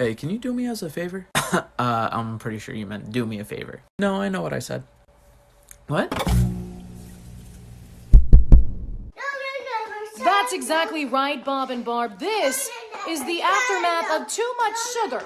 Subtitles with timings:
[0.00, 1.26] Hey, can you do me as a favor?
[1.34, 3.82] uh, I'm pretty sure you meant do me a favor.
[3.98, 4.82] No, I know what I said.
[5.88, 6.08] What?
[10.24, 12.18] That's exactly right, Bob and Barb.
[12.18, 12.70] This
[13.06, 15.22] is the aftermath of too much sugar.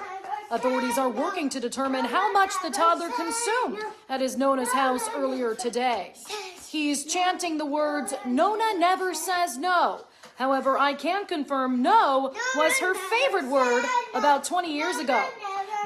[0.51, 3.79] Authorities are working to determine how much the toddler consumed
[4.09, 6.11] at his Nona's house earlier today.
[6.69, 10.01] He's chanting the words, Nona never says no.
[10.35, 15.25] However, I can confirm no was her favorite word about 20 years ago.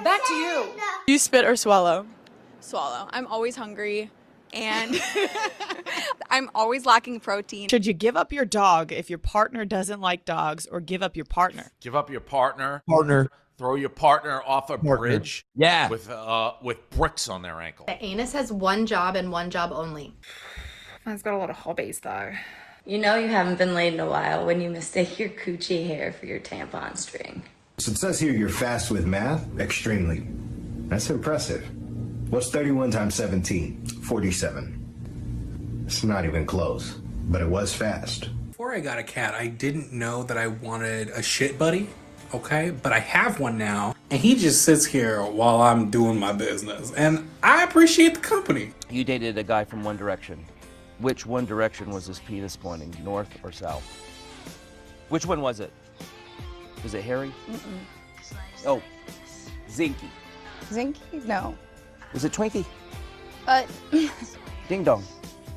[0.03, 0.65] Back to you.
[1.07, 2.05] You spit or swallow?
[2.59, 3.07] Swallow.
[3.11, 4.09] I'm always hungry
[4.51, 4.99] and
[6.29, 7.69] I'm always lacking protein.
[7.69, 11.15] Should you give up your dog if your partner doesn't like dogs or give up
[11.15, 11.71] your partner?
[11.81, 12.81] Give up your partner.
[12.87, 13.29] Partner.
[13.57, 14.97] Throw your partner off a Partner.
[14.97, 15.45] bridge.
[15.55, 15.89] Yeah.
[15.89, 17.85] With uh with bricks on their ankle.
[17.87, 20.15] The anus has one job and one job only.
[21.05, 22.31] Mine's got a lot of hobbies though.
[22.85, 26.11] You know you haven't been laid in a while when you mistake your coochie hair
[26.11, 27.43] for your tampon string.
[27.77, 29.45] So it says here you're fast with math?
[29.59, 30.25] Extremely.
[30.87, 31.67] That's impressive.
[32.31, 33.85] What's 31 times 17?
[34.03, 35.83] 47.
[35.85, 36.93] It's not even close,
[37.29, 38.29] but it was fast.
[38.47, 41.89] Before I got a cat, I didn't know that I wanted a shit buddy,
[42.33, 42.71] okay?
[42.71, 46.91] But I have one now, and he just sits here while I'm doing my business.
[46.93, 48.71] And I appreciate the company.
[48.89, 50.45] You dated a guy from One Direction.
[50.99, 53.83] Which One Direction was his penis pointing, north or south?
[55.07, 55.71] Which one was it?
[56.83, 57.33] Was it Harry?
[58.65, 58.81] Oh,
[59.69, 60.09] Zinky.
[60.69, 61.25] Zinky?
[61.25, 61.55] No.
[62.13, 62.65] Was it Twinkie?
[63.45, 64.07] But uh,
[64.67, 65.03] Ding Dong.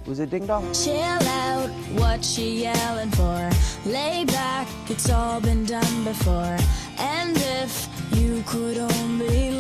[0.06, 0.72] Was it Ding Dong?
[0.72, 3.50] Chill out, what she yelling for?
[3.84, 6.56] Lay back, it's all been done before.
[6.98, 9.51] And if you could only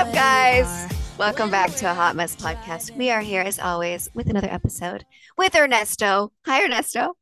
[0.00, 0.90] up, guys?
[1.18, 2.96] Welcome back to a Hot Mess podcast.
[2.96, 5.04] We are here as always with another episode
[5.36, 6.32] with Ernesto.
[6.46, 7.18] Hi, Ernesto.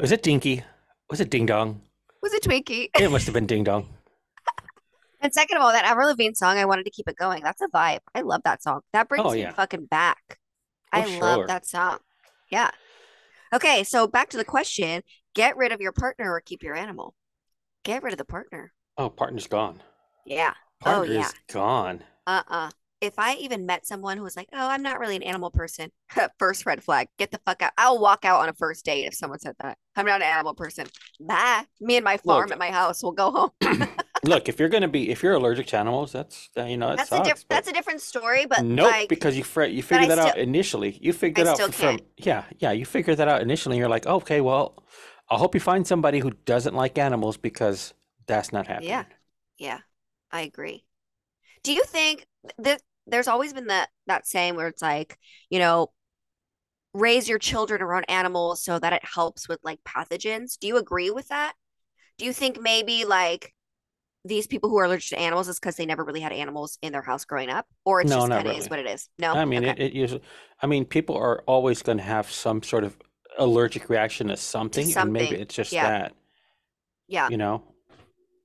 [0.00, 0.64] Was it Dinky?
[1.10, 1.82] Was it Ding Dong?
[2.22, 2.88] Was it Twinkie?
[2.98, 3.86] It must have been Ding Dong.
[5.20, 7.42] And second of all, that Avril Lavigne song, I wanted to keep it going.
[7.42, 8.00] That's a vibe.
[8.14, 8.80] I love that song.
[8.94, 10.38] That oh, brings Oh, me fucking back.
[10.90, 11.98] I For love that song.
[12.50, 12.70] Yeah.
[13.52, 15.02] Okay, so back to the question:
[15.34, 17.14] Get rid of your partner or keep your animal?
[17.84, 18.72] Get rid of the partner.
[18.96, 19.82] Oh, partner's gone.
[20.24, 20.54] Yeah.
[20.84, 21.30] Oh yeah.
[21.52, 22.02] gone.
[22.26, 22.70] Uh-uh.
[23.02, 25.90] If I even met someone who was like, "Oh, I'm not really an animal person,"
[26.38, 27.08] first red flag.
[27.18, 27.72] Get the fuck out.
[27.76, 29.76] I'll walk out on a first date if someone said that.
[29.96, 30.86] I'm not an animal person.
[31.20, 31.64] Bye.
[31.80, 32.52] Me and my farm Look.
[32.52, 33.30] at my house will go
[33.62, 33.88] home.
[34.24, 36.96] Look, if you're gonna be, if you're allergic to animals, that's uh, you know that
[36.96, 37.28] that's a sucks.
[37.28, 38.46] diff- that's a different story.
[38.46, 40.98] But nope, like, because you fre- you I that out initially.
[41.00, 42.72] You figured I out still from yeah, yeah.
[42.72, 43.76] You figured that out initially.
[43.76, 44.82] and You're like, okay, well,
[45.30, 47.92] I hope you find somebody who doesn't like animals because
[48.26, 48.88] that's not happening.
[48.88, 49.04] yeah,
[49.58, 49.78] yeah,
[50.36, 50.84] I agree.
[51.62, 52.26] Do you think
[52.58, 55.92] that there's always been that that saying where it's like, you know,
[56.92, 60.58] raise your children around animals so that it helps with like pathogens?
[60.58, 61.54] Do you agree with that?
[62.18, 63.54] Do you think maybe like
[64.26, 66.92] these people who are allergic to animals is because they never really had animals in
[66.92, 69.08] their house growing up, or it's No, just kind of is what it is?
[69.18, 69.82] No, I mean, Okay.
[69.82, 70.22] it, it usually.
[70.60, 72.94] I mean, people are always going to have some sort of
[73.38, 75.88] allergic reaction to something, and maybe it's just yeah.
[75.88, 76.14] that.
[77.08, 77.30] yeah.
[77.30, 77.62] You know.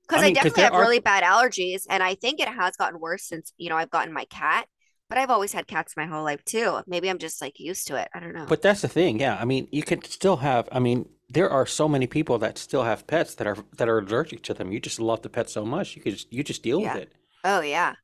[0.08, 3.00] Because I I, definitely have are- really bad allergies, and I think it has gotten
[3.00, 4.66] worse since, you know, I've gotten my cat.
[5.08, 6.80] But I've always had cats my whole life too.
[6.86, 8.08] Maybe I'm just like used to it.
[8.14, 8.46] I don't know.
[8.48, 9.36] But that's the thing, yeah.
[9.38, 10.68] I mean, you could still have.
[10.72, 13.98] I mean, there are so many people that still have pets that are that are
[13.98, 14.72] allergic to them.
[14.72, 16.94] You just love the pet so much, you could just, you just deal Yeah.
[16.94, 17.12] with it.
[17.44, 17.94] Oh yeah.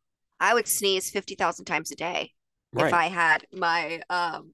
[0.41, 2.33] I would sneeze 50,000 times a day
[2.77, 4.53] if I had my um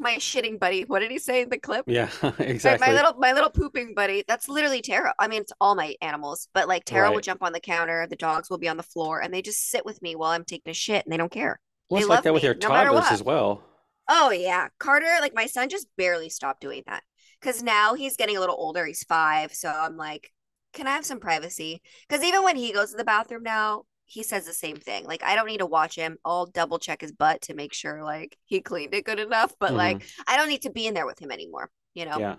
[0.00, 0.84] my shitting buddy.
[0.84, 1.84] What did he say in the clip?
[1.86, 2.86] Yeah, exactly.
[2.86, 4.24] My little my little pooping buddy.
[4.26, 5.14] That's literally Tara.
[5.18, 8.16] I mean, it's all my animals, but like Tara will jump on the counter, the
[8.16, 10.70] dogs will be on the floor, and they just sit with me while I'm taking
[10.70, 11.60] a shit, and they don't care.
[11.88, 13.62] well, they it's like that with your no toddlers as well.
[14.08, 17.02] Oh yeah, Carter, like my son just barely stopped doing that
[17.40, 18.84] because now he's getting a little older.
[18.86, 20.32] He's five, so I'm like,
[20.72, 21.82] can I have some privacy?
[22.08, 25.04] Because even when he goes to the bathroom now, he says the same thing.
[25.04, 26.18] Like I don't need to watch him.
[26.24, 29.54] I'll double check his butt to make sure like he cleaned it good enough.
[29.60, 31.70] But like I don't need to be in there with him anymore.
[31.94, 32.12] You know.
[32.12, 32.20] Mm-hmm.
[32.20, 32.36] Yeah,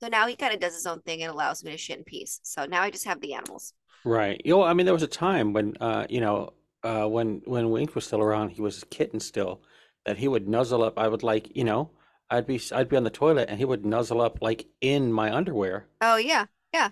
[0.00, 2.04] So now he kind of does his own thing and allows me to shit in
[2.04, 2.40] peace.
[2.42, 3.72] So now I just have the animals.
[4.04, 4.40] right.
[4.44, 6.52] You know, I mean, there was a time when, uh, you know,
[6.82, 9.62] uh, when when Wink was still around, he was a kitten still,
[10.04, 10.98] that he would nuzzle up.
[10.98, 11.90] I would like, you know,
[12.30, 15.32] I'd be I'd be on the toilet and he would nuzzle up like in my
[15.34, 15.86] underwear.
[16.00, 16.90] Oh yeah, yeah.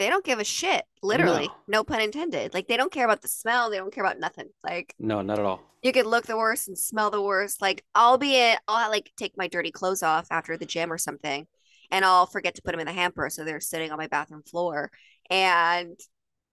[0.00, 0.82] They don't give a shit.
[1.02, 1.54] Literally, No.
[1.68, 2.54] no pun intended.
[2.54, 3.68] Like they don't care about the smell.
[3.68, 4.48] They don't care about nothing.
[4.64, 5.60] Like No, not at all.
[5.82, 7.60] you could look the worst and smell the worst.
[7.60, 10.96] Like I'll be in, I'll like take my dirty clothes off after the gym or
[10.96, 11.46] something,
[11.90, 14.42] and I'll forget to put them in the hamper, so they're sitting on my bathroom
[14.42, 14.90] floor,
[15.28, 16.00] and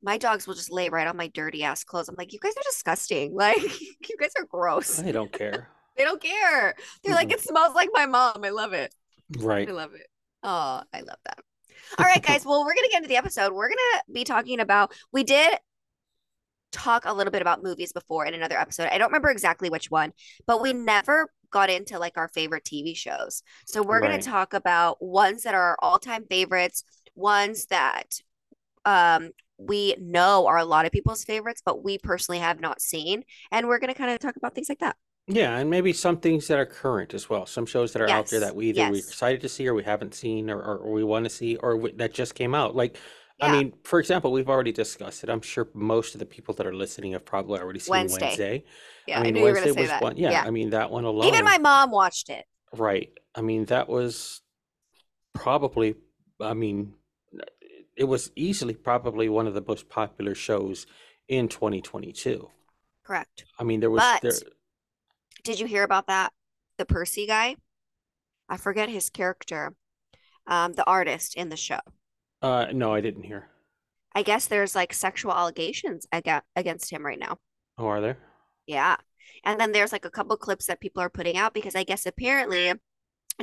[0.03, 2.09] my dogs will just lay right on my dirty ass clothes.
[2.09, 3.33] I'm like, you guys are disgusting.
[3.33, 3.63] Like
[4.09, 4.97] you guys are gross.
[4.97, 5.69] They don't care.
[5.97, 6.75] They don't care.
[7.03, 8.43] They're like, it smells like my mom.
[8.43, 8.93] I love it.
[9.39, 9.67] Right.
[9.67, 10.05] I love it.
[10.43, 11.39] Oh, I love that.
[11.97, 12.45] All right, guys.
[12.45, 13.53] Well, we're gonna get into the episode.
[13.53, 14.93] We're gonna be talking about.
[15.11, 15.57] We did
[16.71, 18.87] talk a little bit about movies before in another episode.
[18.91, 20.11] I don't remember exactly which one,
[20.45, 23.41] but we never got into like our favorite TV shows.
[23.65, 24.11] So we're Right.
[24.11, 26.83] gonna talk about ones that are our all-time favorites,
[27.15, 28.21] ones that
[28.85, 33.23] um we know are a lot of people's favorites, but we personally have not seen,
[33.51, 34.97] and we're gonna kind of talk about things like that.
[35.27, 37.45] Yeah, and maybe some things that are current as well.
[37.45, 39.07] Some shows that are out there Yes, that we either we're yes.
[39.09, 41.89] excited to see or we haven't seen or, or, or we want to see or
[41.97, 42.75] that just came out.
[42.75, 42.97] Like,
[43.41, 43.51] I Yeah.
[43.51, 45.29] mean, for example, we've already discussed it.
[45.29, 48.25] I'm sure most of the people that are listening have probably already seen Wednesday.
[48.25, 48.63] Wednesday.
[49.05, 50.01] Yeah, I mean, knew you were gonna Wednesday say was that.
[50.01, 50.17] one.
[50.17, 50.43] Yeah, Yeah.
[50.45, 51.27] I mean, that one alone.
[51.27, 52.45] Even my mom watched it.
[52.73, 53.11] Right.
[53.35, 54.41] I mean, that was
[55.33, 55.95] probably,
[56.39, 56.93] I mean,
[57.97, 60.87] it was easily probably one of the most popular shows
[61.27, 62.49] in 2022.
[63.03, 63.45] Correct.
[63.59, 64.31] I mean, there was But there,
[65.47, 66.33] did you hear about that?
[66.77, 67.55] The Percy guy?
[68.49, 69.73] I forget his character.
[70.45, 71.79] Um, the artist in the show.
[72.41, 73.49] uh, no, I didn't hear.
[74.13, 77.37] I guess there's like sexual allegations aga against him right now.
[77.77, 78.17] Oh, are there?
[78.65, 78.97] Yeah.
[79.45, 82.05] And then there's like a couple clips that people are putting out because I guess
[82.05, 82.73] apparently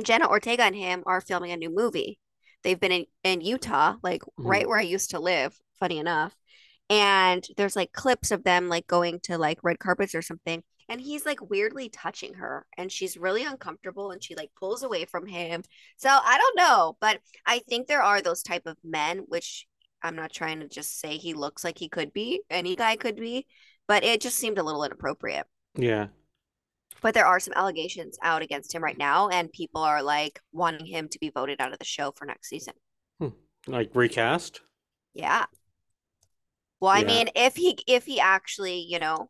[0.03, 2.19] Jenna Ortega and him are filming a new movie.
[2.63, 6.35] They've been in, in Utah, like right where I used to live, funny enough.
[6.89, 10.63] And there's like clips of them like going to like red carpets or something.
[10.87, 15.05] And he's like weirdly touching her and she's really uncomfortable and she like pulls away
[15.05, 15.63] from him.
[15.97, 19.67] So I don't know, but I think there are those type of men, which
[20.03, 23.15] I'm not trying to just say he looks like he could be, any guy could
[23.15, 23.47] be,
[23.87, 25.47] but it just seemed a little inappropriate.
[25.75, 26.07] Yeah.
[27.01, 30.85] But there are some allegations out against him right now, and people are like wanting
[30.85, 32.73] him to be voted out of the show for next season.
[33.19, 33.29] Hmm.
[33.67, 34.61] Like recast?
[35.13, 35.45] Yeah.
[36.79, 37.07] Well, I Yeah.
[37.07, 39.29] mean, if he if he actually, you know,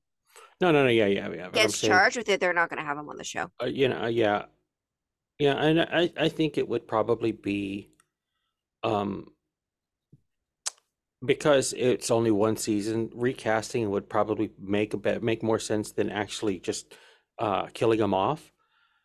[0.62, 0.90] No, no, no.
[0.90, 1.50] Yeah, yeah, yeah.
[1.52, 3.52] gets charged with it, they're not going to have him on the show.
[3.62, 4.46] uh, you know, uh, yeah,
[5.38, 7.90] yeah, and I, I think it would probably be,
[8.84, 9.28] um,
[11.26, 16.10] because it's only one season, recasting would probably make a bit make more sense than
[16.10, 16.94] actually just
[17.40, 18.52] uh killing him off.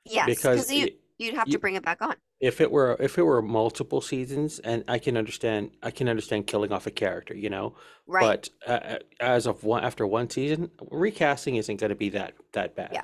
[0.05, 2.15] Yes, Because you you'd have you- to bring it back on.
[2.41, 6.47] If it were if it were multiple seasons, and I can understand I can understand
[6.47, 7.75] killing off a character, you know,
[8.07, 8.49] Right.
[8.67, 12.35] but uh, uh, as of one after one season, recasting isn't going to be that
[12.53, 12.91] that bad.
[12.93, 13.03] Yeah.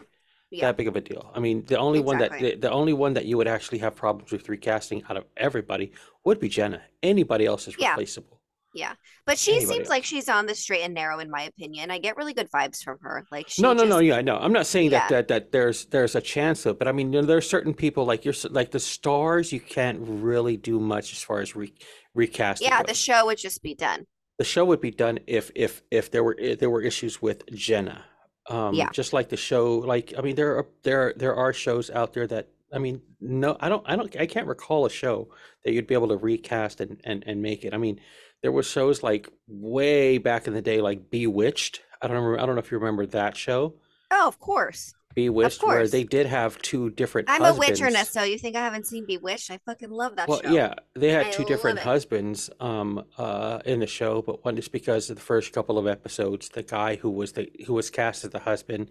[0.48, 0.66] Yeah.
[0.66, 1.30] that big of a deal.
[1.34, 3.94] I mean, the only one that the, the only one that you would actually have
[3.96, 5.92] problems with recasting out of everybody
[6.24, 6.80] would be Jenna.
[7.02, 7.90] Anybody else is Yeah.
[7.90, 8.40] replaceable.
[8.76, 8.92] Yeah,
[9.24, 9.88] but she Anybody seems else.
[9.90, 11.90] like she's on the straight and narrow, in my opinion.
[11.90, 13.24] I get really good vibes from her.
[13.32, 13.96] Like she No, no, no.
[14.00, 14.36] just- Yeah, no.
[14.36, 15.16] I'm not saying that, Yeah.
[15.16, 17.72] that that there's there's a chance of, but I mean, you know, there are certain
[17.72, 19.50] people like you're like the stars.
[19.50, 21.72] You can't really do much as far as re,
[22.14, 22.68] recasting.
[22.68, 22.88] Yeah, goes.
[22.88, 24.06] the show would just be done.
[24.38, 27.46] the show would be done if if if there were if there were issues with
[27.54, 28.04] Jenna.
[28.48, 28.90] Um, Yeah.
[28.92, 32.26] just like the show, like I mean, there are there there are shows out there
[32.26, 35.28] that I mean, no, I don't, I don't, I can't recall a show
[35.64, 37.72] that you'd be able to recast and and and make it.
[37.72, 38.00] I mean,
[38.42, 41.80] there were shows like way back in the day, like Bewitched.
[42.02, 43.74] I don't remember, I don't know if you remember that show,
[44.10, 44.94] Oh, of course.
[45.14, 45.90] Bewitched, where course.
[45.92, 47.80] they did have two different I'm a husbands.
[47.80, 49.50] Witcherness, so you think I haven't seen Bewitched?
[49.50, 50.50] I fucking love that Well, show.
[50.52, 51.84] yeah, they had I two different it.
[51.84, 55.86] husbands um uh in the show, but one is because of the first couple of
[55.86, 58.90] episodes, the guy who was the who was cast as the husband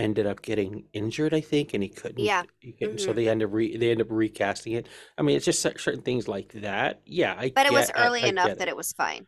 [0.00, 2.18] ended up getting injured, I think, and he couldn't.
[2.24, 2.42] Yeah.
[2.58, 3.14] he couldn't- So Mhm.
[3.14, 4.88] they end up re, they end up recasting it.
[5.18, 7.00] I mean, it's just certain things like that.
[7.04, 9.26] Yeah, I But it was get- I- early I enough get that it was fine.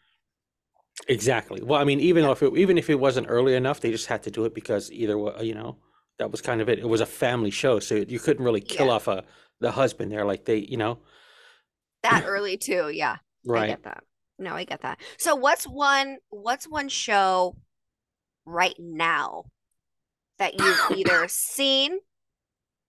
[1.08, 1.62] Exactly.
[1.62, 4.22] Well, I mean, even if it even if it wasn't early enough, they just had
[4.24, 5.78] to do it because either you know
[6.18, 6.78] that was kind of it.
[6.78, 8.92] It was a family show, so you couldn't really kill Yeah.
[8.92, 9.24] off a
[9.60, 10.98] the husband there, like they, you know,
[12.02, 13.16] That early too, yeah.
[13.48, 13.66] I right?
[13.68, 14.04] get that.
[14.38, 15.00] No, I get that.
[15.18, 17.56] So what's one what's one show
[18.44, 19.44] right now
[20.42, 22.00] that you've either seen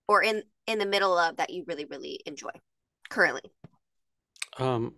[0.07, 2.51] or in in the middle of that you really really enjoy
[3.10, 3.41] currently?
[4.57, 4.95] Um,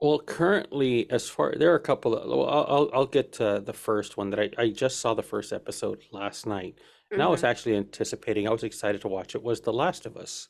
[0.00, 3.72] well, currently, as far there are a couple of, well, I'll I'll, get to the
[3.72, 6.78] first one that I, I just saw the first episode last night,
[7.14, 7.44] and I was Mhm.
[7.44, 10.48] actually anticipating, I was excited to watch it, was The Last of Us.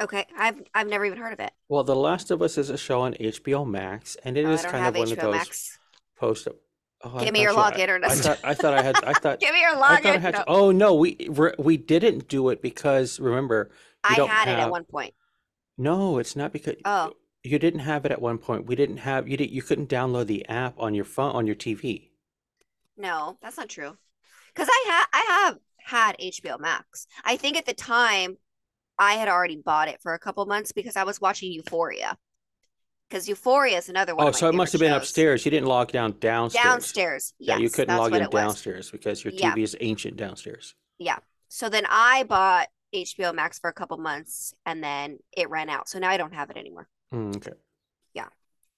[0.00, 1.52] Okay, I've I've never even heard of it.
[1.68, 4.62] Well, The Last of Us is a show on HBO Max, and it Oh, is
[4.64, 5.78] kind of one of those Max.
[6.16, 6.48] post.
[7.04, 9.40] Oh, I Give me your login, I, I thought I thought I had I thought
[9.40, 10.18] Give me your I I login.
[10.18, 10.34] had.
[10.34, 10.44] No.
[10.46, 11.16] Oh no, we
[11.58, 13.70] we didn't do it because remember
[14.04, 15.14] I had it at one point.
[15.76, 18.66] No, it's not because Oh, you didn't have it at one point.
[18.66, 19.36] We didn't have you.
[19.36, 22.10] Did, you couldn't download the app on your phone on your TV.
[22.96, 23.96] no, that's not true.
[24.54, 27.06] Because I ha I have had HBO Max.
[27.24, 28.38] I think at the time
[28.98, 32.18] I had already bought it for a couple months because I was watching Euphoria.
[33.12, 35.02] Because Euphoria is another one Oh, so it must have been shows.
[35.02, 35.44] upstairs.
[35.44, 36.64] You didn't log down downstairs.
[36.64, 37.34] Downstairs.
[37.38, 38.30] Yeah, you couldn't log in was.
[38.30, 39.52] downstairs because your Yeah.
[39.52, 40.74] TV is ancient downstairs.
[40.98, 41.18] Yeah.
[41.48, 45.90] So then I bought HBO Max for a couple months and then it ran out.
[45.90, 46.88] So now I don't have it anymore.
[47.12, 47.52] Mm, okay.
[48.14, 48.28] Yeah.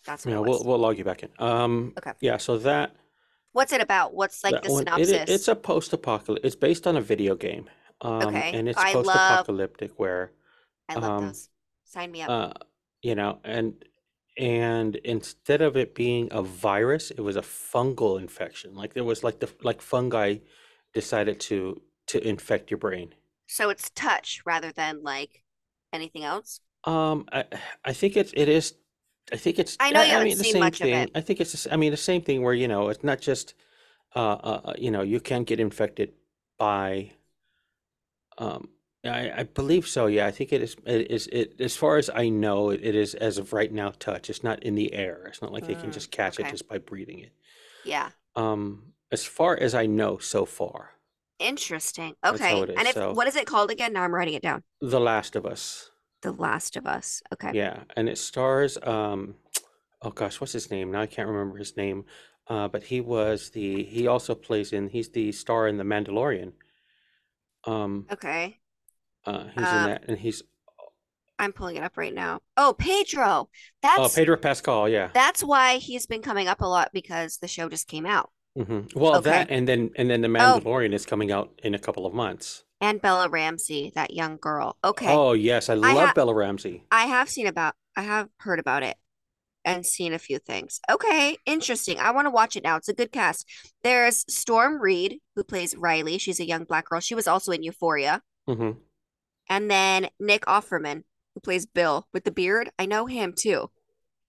[0.04, 1.30] That's what Yeah, we'll we'll log you back in.
[1.38, 1.92] Um.
[1.96, 2.14] Okay.
[2.20, 2.38] Yeah.
[2.38, 2.96] So that
[3.52, 4.14] What's it about?
[4.14, 5.10] What's like the one, synopsis?
[5.10, 6.44] it- it's a post-apocalyptic.
[6.44, 7.70] It's based on a video game.
[8.00, 10.32] Um, Okay, and it's I post-apocalyptic where
[10.88, 11.48] I love um, those.
[11.84, 12.30] Sign me up.
[12.30, 12.52] uh,
[13.00, 13.74] you know, and
[14.36, 18.74] and instead of it being a virus, it was a fungal infection.
[18.74, 20.38] Like there was like the like fungi
[20.92, 23.14] decided to to infect your brain.
[23.46, 25.42] so it's touch rather than like
[25.92, 26.60] anything else.
[26.84, 27.44] Um, I
[27.84, 28.74] I think it's it is.
[29.32, 29.78] I think it's.
[29.80, 30.94] I know you haven't mean, the seen same much of thing.
[30.94, 31.10] it.
[31.14, 31.64] I think it's.
[31.64, 33.54] the I mean, the same thing where you know it's not just,
[34.16, 36.12] uh, uh, uh, you know, you can get infected
[36.58, 37.12] by.
[38.38, 38.68] Um,
[39.04, 40.06] I I believe so.
[40.06, 40.76] Yeah, I think it is.
[40.86, 41.26] It is.
[41.28, 43.90] It as far as I know, it, it is as of right now.
[43.98, 44.30] Touch.
[44.30, 45.26] It's not in the air.
[45.28, 47.32] It's not like they can Mm, just catch it just by breathing it.
[47.84, 48.10] Yeah.
[48.36, 50.90] Um, as far as I know so far,
[51.38, 52.14] Interesting.
[52.24, 52.60] Okay.
[52.62, 53.92] is, And if so- what is it called again?
[53.92, 54.62] Now I'm writing it down.
[54.80, 55.90] The Last of Us.
[56.22, 57.22] The Last of Us.
[57.32, 57.50] Okay.
[57.52, 59.34] Yeah, and it stars um
[60.02, 60.90] oh gosh, what's his name?
[60.92, 62.04] Now I can't remember his name.
[62.46, 66.52] Uh but he was the he also plays in he's the star in The Mandalorian.
[67.66, 68.58] Um Okay.
[69.26, 70.42] Uh he's in Um, that and he's
[71.38, 72.40] I'm pulling it up right now.
[72.56, 73.48] Oh, Pedro.
[73.82, 75.10] That's oh Pedro Pascal, yeah.
[75.12, 78.30] that's why he's been coming up a lot because the show just came out.
[78.56, 80.60] hmm Well, that and then and then The Oh.
[80.60, 82.64] Mandalorian is coming out in a couple of months.
[82.80, 84.76] And Bella Ramsey, that young girl.
[84.84, 85.08] Okay.
[85.10, 86.84] Oh yes, I love ha- Bella Ramsey.
[86.90, 88.96] I have seen about I have heard about it
[89.64, 90.80] and seen a few things.
[90.90, 91.98] Okay, interesting.
[91.98, 92.76] I want to watch it now.
[92.76, 93.48] It's a good cast.
[93.82, 96.18] There's Storm Reid, who plays Riley.
[96.18, 97.00] She's a young black girl.
[97.00, 98.22] She was also in Euphoria.
[98.46, 98.72] hmm
[99.48, 101.02] And then Nick Offerman,
[101.34, 102.70] who plays Bill with the beard.
[102.78, 103.70] I know him too.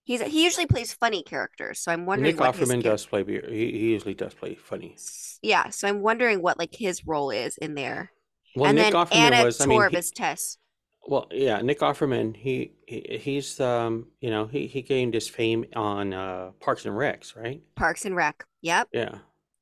[0.03, 3.43] He's he usually plays funny characters, so I'm wondering Nick what Offerman does play beer.
[3.50, 4.95] He, he usually does play funny.
[5.41, 8.12] Yeah, so I'm wondering what like his role is in there.
[8.55, 10.57] Well, and Nick then Offerman Anna was I mean he- Tess.
[11.07, 15.65] Well, yeah, Nick Offerman, he, he he's um, you know, he he gained his fame
[15.75, 17.62] on uh Parks and Recs, right?
[17.75, 18.43] Parks and Rec.
[18.62, 18.89] Yep.
[18.91, 19.17] Yeah.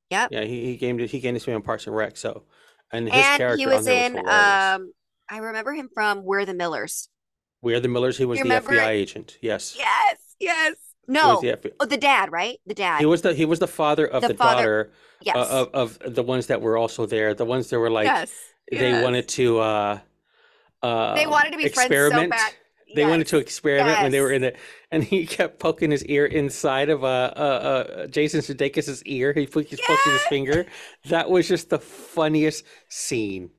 [0.09, 0.29] Yep.
[0.31, 2.43] Yeah, he, he gained he gained his fame on Parks and Rec, so
[2.91, 4.91] and his And character he was in um
[5.33, 7.09] I remember him from We're the Millers.
[7.63, 8.89] We Are the Millers, he was the FBI it?
[8.89, 9.37] agent.
[9.41, 9.75] Yes.
[9.75, 10.75] Yes, yes.
[11.07, 11.41] No.
[11.41, 12.59] the FBI Oh, the dad, right?
[12.67, 12.99] The dad.
[12.99, 14.91] He was the he was the father of The the, father- daughter
[15.23, 15.35] Yes.
[15.35, 18.31] uh, of of the ones that were also there, the ones that were like Yes,
[18.69, 19.03] they yes.
[19.03, 19.99] wanted to uh
[20.83, 22.29] uh They wanted to be friends so experiment.
[22.31, 22.53] bad.
[22.95, 24.53] They wanted to experiment when they were in the,
[24.91, 29.33] and he kept poking his ear inside of uh, uh, uh Jason Sudeikis' ear.
[29.33, 30.67] He put, he's poking his finger.
[31.05, 33.49] That was just the funniest scene.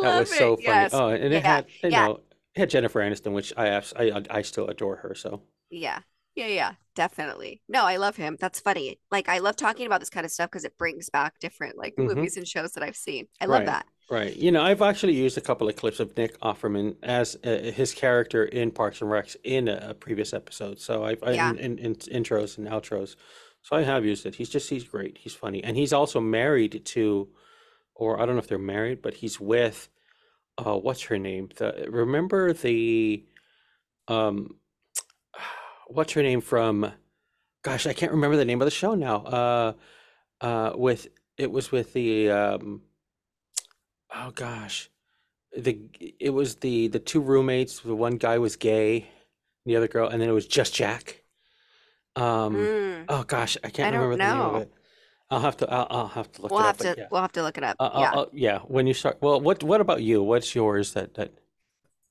[0.00, 0.88] That was so funny.
[0.88, 0.92] yes.
[0.92, 1.98] Oh, and it Yeah, had you yeah.
[1.98, 2.20] know
[2.54, 5.14] it had Jennifer Aniston, which I I I still adore her.
[5.14, 6.00] So Yeah.
[6.34, 7.60] Yeah, yeah, definitely.
[7.68, 8.36] No, I love him.
[8.40, 8.98] That's funny.
[9.10, 11.96] Like I love talking about this kind of stuff because it brings back different like
[11.98, 12.06] Mhm.
[12.06, 13.28] movies and shows that I've seen.
[13.40, 13.86] I love Right, that.
[14.10, 14.36] Right.
[14.36, 17.94] You know, I've actually used a couple of clips of Nick Offerman as uh, his
[17.94, 20.78] character in Parks and Recs in a, a previous episode.
[20.80, 21.50] So I've I, Yeah.
[21.50, 23.16] in, in, in intros and outros.
[23.62, 24.34] So I have used it.
[24.36, 25.18] He's just he's great.
[25.18, 27.28] He's funny, and he's also married to,
[27.94, 29.88] or I don't know if they're married, but he's with,
[30.58, 31.50] uh, what's her name?
[31.56, 33.24] The remember the,
[34.08, 34.56] um,
[35.88, 36.92] what's her name from?
[37.62, 39.16] Gosh, I can't remember the name of the show now.
[39.18, 39.72] Uh,
[40.40, 41.06] uh, with
[41.38, 42.82] it was with the um
[44.14, 44.90] oh gosh
[45.56, 45.78] the
[46.20, 49.08] it was the the two roommates the one guy was gay
[49.64, 51.22] the other girl and then it was just jack
[52.16, 53.04] um Mm.
[53.08, 54.72] oh gosh i can't I remember the name of it
[55.32, 57.20] i'll have to i'll, I'll have to look We'll it have up to yeah we'll
[57.22, 57.76] have to look it up.
[57.80, 58.10] Uh, yeah.
[58.10, 61.30] I'll- I'll- yeah when you start well what what about you what's yours that that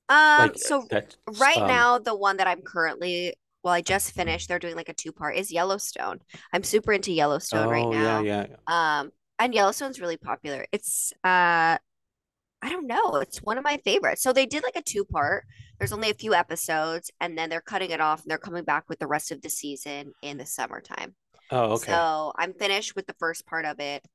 [0.09, 4.11] Um, like so that right um, now, the one that I'm currently, well, I just
[4.11, 6.19] finished, they're doing like a two part, is Yellowstone.
[6.51, 8.19] I'm super into Yellowstone right oh now.
[8.21, 10.65] yeah yeah Um, and Yellowstone's really popular.
[10.73, 11.77] It's uh
[12.63, 14.21] I don't know, it's one of my favorites.
[14.21, 15.45] So they did like a two part.
[15.79, 18.83] There's only a few episodes, and then they're cutting it off and they're coming back
[18.89, 21.15] with the rest of the season in the summertime.
[21.51, 24.05] Oh okay So I'm finished with the first part of it,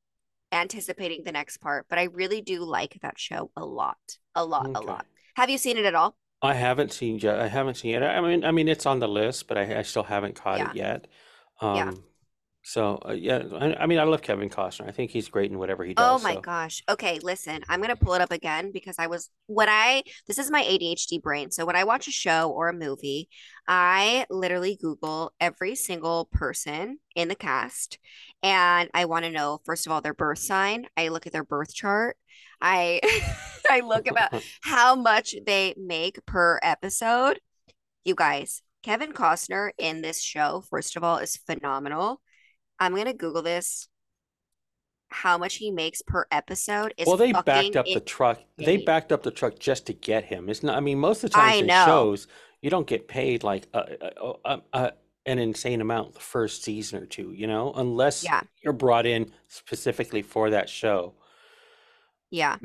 [0.52, 3.98] anticipating the next part, but I really do like that show a lot.
[4.34, 5.06] A lot, a lot.
[5.36, 6.16] Have you seen it at all?
[6.42, 7.38] I haven't seen yet.
[7.40, 8.02] I haven't seen it.
[8.02, 10.62] I mean, I mean, it's on the list, but I, I still haven't caught Yeah.
[10.62, 11.06] it yet.
[11.72, 11.90] Yeah.
[11.90, 12.04] Um,
[12.68, 14.88] So uh, yeah, I, I mean, I love Kevin Costner.
[14.88, 16.20] I think he's great in whatever he does.
[16.20, 16.40] Oh my so.
[16.40, 16.82] gosh.
[16.88, 20.50] Okay, listen, I'm gonna pull it up again because I was when I this is
[20.50, 21.52] my ADHD brain.
[21.52, 23.28] So when I watch a show or a movie,
[23.68, 28.00] I literally Google every single person in the cast
[28.42, 30.88] and I want to know first of all their birth sign.
[30.96, 32.16] I look at their birth chart.
[32.60, 33.00] I
[33.70, 37.38] I look about how much they make per episode.
[38.04, 42.20] You guys, Kevin Costner in this show, first of all, is phenomenal.
[42.78, 43.88] I'm gonna Google this.
[45.08, 48.40] how much he makes per episode is Well, they backed up the truck.
[48.58, 50.48] They backed up the truck just to get him.
[50.48, 50.76] It's not.
[50.76, 52.26] I mean, most of the times in shows,
[52.60, 54.92] you don't get paid like a, a, a, a,
[55.26, 57.32] an insane amount the first season or two.
[57.32, 58.42] You know, unless Yeah.
[58.62, 61.14] you're brought in specifically for that show.
[62.30, 62.56] Yeah.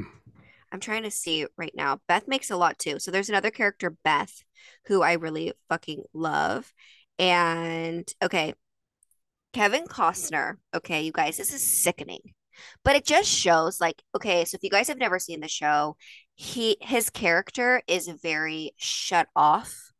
[0.71, 1.99] I'm trying to see right now.
[2.07, 2.99] Beth makes a lot too.
[2.99, 4.43] So there's another character, Beth,
[4.87, 6.73] who I really fucking love.
[7.19, 8.53] And okay,
[9.53, 10.55] Kevin Costner.
[10.73, 12.21] Okay, you guys, this is sickening.
[12.83, 15.95] But it just shows like, okay, so if you guys have never seen the show,
[16.35, 19.91] he his character is very shut off,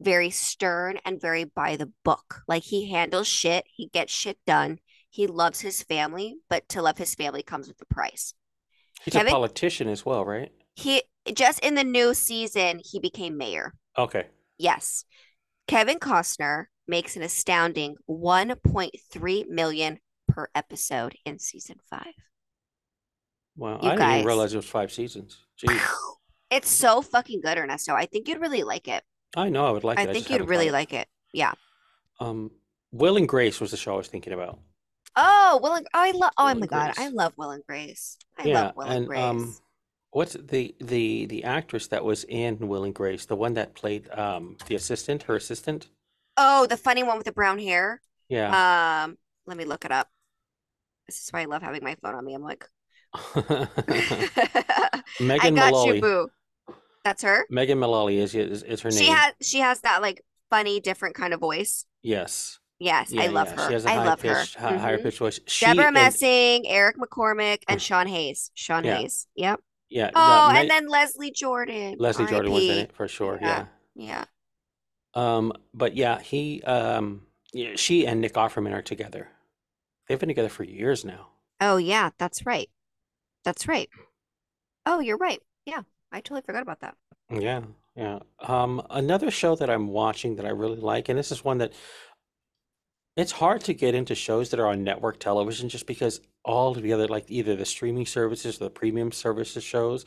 [0.00, 2.42] very stern and very by the book.
[2.48, 4.78] Like he handles shit, he gets shit done.
[5.10, 8.34] He loves his family, but to love his family comes with a price.
[9.04, 10.50] He's Kevin- a politician as well, right?
[10.74, 11.02] He
[11.34, 13.74] just in the new season, he became mayor.
[13.98, 14.26] Okay.
[14.58, 15.04] Yes.
[15.68, 22.04] Kevin Costner makes an astounding 1.3 million per episode in season 5.
[23.56, 25.38] Well, You I didn't even realize it was five seasons.
[25.60, 25.80] Jeez.
[26.50, 27.94] It's so fucking good, Ernesto.
[27.94, 29.02] I think you'd really like it.
[29.34, 30.06] I know I would like it.
[30.06, 31.08] I think you'd really caught like it.
[31.32, 31.52] Yeah.
[32.20, 32.50] Um,
[32.92, 34.58] Will and Grace was the show I was thinking about.
[35.16, 37.06] Oh, Will and I love oh Will my god, Grace.
[37.06, 38.18] I love Will and Grace.
[38.36, 39.20] I yeah, love Will and and Grace.
[39.22, 39.56] um,
[40.10, 43.24] what's the the the actress that was in Will and Grace?
[43.24, 45.88] The one that played um the assistant, her assistant.
[46.36, 48.00] Oh, the funny one with the brown hair.
[48.28, 49.04] Yeah.
[49.04, 50.08] Um, let me look it up.
[51.06, 52.34] This is why I love having my phone on me.
[52.34, 52.64] I'm like,
[53.14, 55.96] I Megan got Mullally.
[55.96, 56.28] you, boo.
[57.04, 57.44] That's her.
[57.50, 58.98] Megan Mullally is is, is her name.
[58.98, 61.84] She has she has that like funny, different kind of voice.
[62.02, 62.58] yes.
[62.78, 63.60] Yes, I love yeah.
[63.62, 63.66] her.
[63.68, 64.34] She has a I high love her.
[64.34, 65.38] pitched, hi- higher pitched voice.
[65.46, 68.50] She Deborah and- Messing, Eric McCormack, and Sean Hayes.
[68.54, 68.96] Sean Yeah.
[68.96, 69.28] Hayes.
[69.36, 69.60] Yep.
[69.88, 70.10] Yeah.
[70.16, 71.94] Oh, yeah, and then Leslie Jordan.
[72.00, 73.38] Leslie Jordan was in it for sure.
[73.40, 73.66] Yeah.
[73.94, 74.24] Yeah.
[75.14, 79.28] Um, but yeah, he um, yeah, she and Nick Offerman are together.
[80.08, 81.28] They've been together for years now.
[81.60, 82.68] Oh yeah, that's right.
[83.44, 83.88] That's right.
[84.86, 85.40] Oh, you're right.
[85.66, 86.96] Yeah, I totally forgot about that.
[87.30, 87.62] Yeah,
[87.96, 88.20] yeah.
[88.40, 91.72] Um, another show that I'm watching that I really like, and this is one that
[93.16, 96.92] it's hard to get into shows that are on network television just because all the
[96.92, 100.04] other, like either the streaming services or the premium services shows,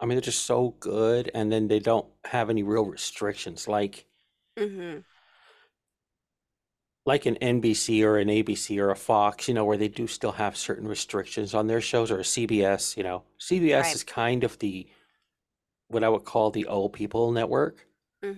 [0.00, 4.06] I mean, they're just so good, and then they don't have any real restrictions, like
[4.58, 4.98] Mm-hmm.
[7.06, 10.32] like an NBC or an ABC or a Fox, you know, where they do still
[10.32, 13.24] have certain restrictions on their shows, or a CBS, you know.
[13.38, 13.94] CBS Right.
[13.94, 14.86] is kind of the
[15.88, 17.86] what I would call the old people network,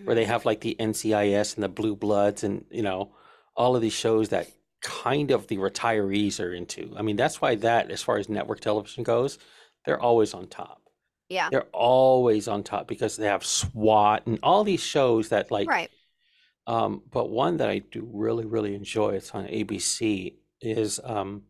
[0.04, 0.14] where Mm-hmm.
[0.16, 3.12] they have like the NCIS and the Blue Bloods and, you know,
[3.56, 4.48] all of these shows that
[4.82, 6.94] kind of the retirees are into.
[6.96, 9.38] I mean, that's why that, as far as network television goes,
[9.84, 10.82] they're always on top.
[11.28, 11.50] Yeah.
[11.50, 15.90] They're always on top because they have SWAT and all these shows that like Right.
[16.66, 21.42] Um, but one that I do really, really enjoy, it's on ABC, is um,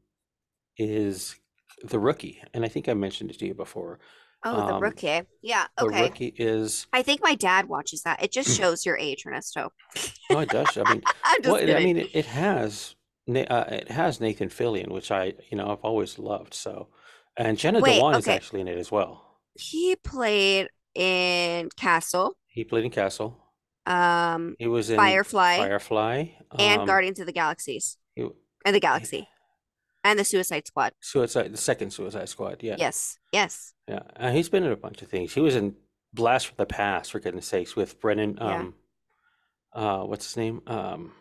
[0.76, 1.36] is
[1.84, 3.98] The Rookie, and I think I mentioned it to you before.
[4.42, 5.20] Oh, the Um, rookie.
[5.42, 5.66] Yeah.
[5.78, 5.94] Okay.
[5.96, 8.22] The Rookie is I think my dad watches that.
[8.22, 9.70] It just shows your age, Ernesto.
[10.30, 10.78] no, it does.
[10.78, 11.02] I mean,
[11.44, 12.94] well, it- I mean, it, it has
[13.28, 16.54] uh, it has Nathan Fillion, which I you know I've always loved.
[16.54, 16.88] So,
[17.36, 19.26] and Jenna Wait, Dewan is actually in it as well.
[19.54, 23.36] He played in Castle, He played in Castle.
[23.86, 26.26] Um, He was in Firefly, Firefly,
[26.58, 28.28] and um, Guardians of the Galaxies, he-
[28.64, 29.28] and the Galaxy,
[30.04, 30.92] and the Suicide Squad.
[31.00, 32.62] Suicide, the second Suicide Squad.
[32.62, 32.76] Yeah.
[32.78, 33.18] Yes.
[33.32, 33.74] Yes.
[33.88, 35.32] Yeah, uh, he's been in a bunch of things.
[35.34, 35.76] He was in
[36.12, 38.36] Blast from the Past, for goodness sakes, with Brendan.
[38.40, 38.58] Yeah.
[38.60, 38.74] Um,
[39.72, 40.62] uh, what's his name?
[40.66, 41.12] Um,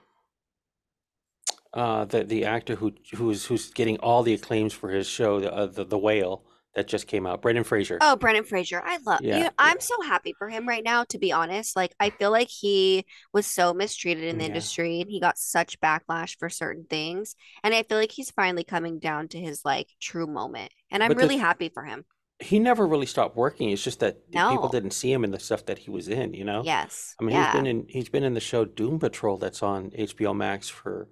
[1.73, 5.53] uh, the the actor who who's who's getting all the acclaims for his show, the
[5.53, 6.43] uh, the, the Whale
[6.75, 7.41] that just came out.
[7.41, 7.97] Brendan Fraser.
[7.99, 8.81] Oh, Brendan Fraser.
[8.83, 9.43] I love Yeah, you.
[9.45, 11.75] know, I'm so happy for him right now, to be honest.
[11.75, 14.49] Like, I feel like he was so mistreated in the Yeah.
[14.49, 17.35] industry and he got such backlash for certain things.
[17.63, 20.71] And I feel like he's finally coming down to his like true moment.
[20.91, 22.05] And I'm But the- really happy for him.
[22.41, 23.69] He never really stopped working.
[23.69, 26.33] It's just that the people didn't see him in the stuff that he was in.
[26.33, 26.61] You know.
[26.63, 27.13] Yes.
[27.19, 27.51] I mean, yeah.
[27.51, 31.09] he's been in he's been in the show Doom Patrol that's on HBO Max for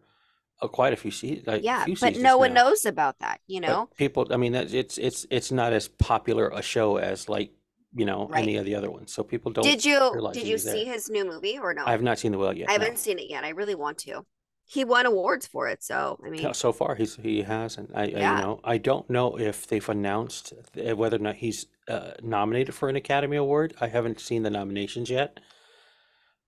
[0.62, 1.48] uh, quite a few seasons.
[1.48, 1.86] Like, yeah.
[1.86, 2.64] few But no one now.
[2.66, 3.90] knows about that, you But know?
[3.98, 7.52] people, I mean, it's it's it's not as popular a show as like
[7.96, 8.44] you know Right.
[8.44, 9.12] any of the other ones.
[9.14, 9.64] So people don't.
[9.64, 10.74] Did you did you was there.
[10.74, 11.84] see his new movie or no?
[11.86, 12.70] I have not seen the whale yet.
[12.70, 12.84] I no.
[12.84, 13.44] haven't seen it yet.
[13.44, 14.26] I really want to.
[14.70, 17.92] He won awards for it, so I mean, so far he's he hasn't.
[17.96, 21.68] I, I you know I don't know if they've announced uh, whether or not he's
[21.88, 23.74] uh, nominated for an Academy Award.
[23.80, 25.40] I haven't seen the nominations yet,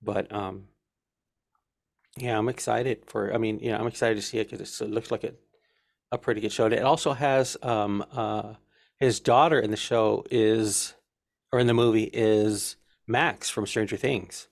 [0.02, 0.66] but um,
[2.20, 3.34] yeah, I'm excited for.
[3.34, 5.34] I mean, you know, I'm excited to see it because it looks like a
[6.12, 6.66] a pretty good show.
[6.66, 8.56] And it also has um uh
[9.00, 10.96] his daughter in the show is
[11.52, 12.76] or in the movie is
[13.08, 14.48] Max from Stranger Things.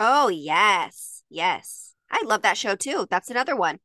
[0.00, 1.22] Oh, yes.
[1.30, 1.94] Yes.
[2.10, 3.06] I love that show too.
[3.10, 3.80] That's another one.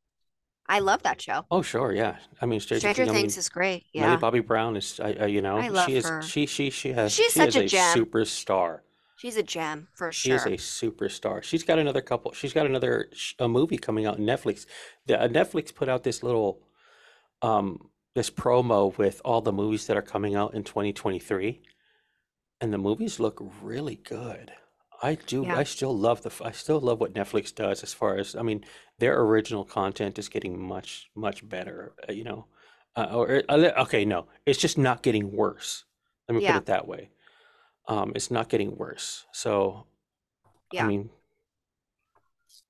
[0.68, 1.46] I love that show.
[1.50, 2.16] Oh, sure, yeah.
[2.40, 3.86] I mean, Stranger, Stranger Things, I mean, is great.
[3.96, 4.16] Millie Yeah.
[4.16, 6.22] Bobby Brown is, I, I, you know, I love she is, her.
[6.22, 7.98] she, she, she has, She's she such is a a gem.
[7.98, 8.80] superstar.
[9.20, 10.36] She's a gem for She sure.
[10.36, 11.42] is a superstar.
[11.42, 12.32] She's got another couple.
[12.32, 14.64] She's got another a movie coming out on Netflix.
[15.04, 16.62] The, uh, Netflix put out this little,
[17.42, 21.60] um, this promo with all the movies that are coming out in 2023,
[22.62, 24.52] and the movies look really good.
[25.02, 25.42] I do.
[25.42, 25.56] Yeah.
[25.58, 26.32] I still love the.
[26.42, 28.34] I still love what Netflix does as far as.
[28.34, 28.64] I mean,
[28.98, 31.92] their original content is getting much much better.
[32.08, 32.46] uh, You know,
[32.96, 35.84] uh, or uh, okay, no, it's just not getting worse.
[36.26, 37.10] Let me put it that way.
[37.90, 39.26] Um, it's not getting worse.
[39.32, 39.86] So
[40.78, 41.10] I mean,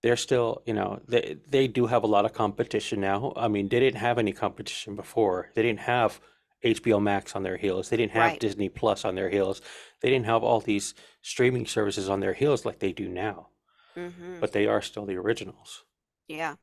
[0.02, 3.32] they're still, you know, they they do have a lot of competition now.
[3.36, 5.50] I mean, they didn't have any competition before.
[5.54, 6.20] They didn't have
[6.62, 7.88] HBO Max on their heels.
[7.88, 8.38] They didn't have Right.
[8.38, 9.60] Disney Plus on their heels.
[10.00, 13.48] They didn't have all these streaming services on their heels like they do now.
[13.96, 15.84] hmm But they are still the originals.
[16.28, 16.56] Yeah.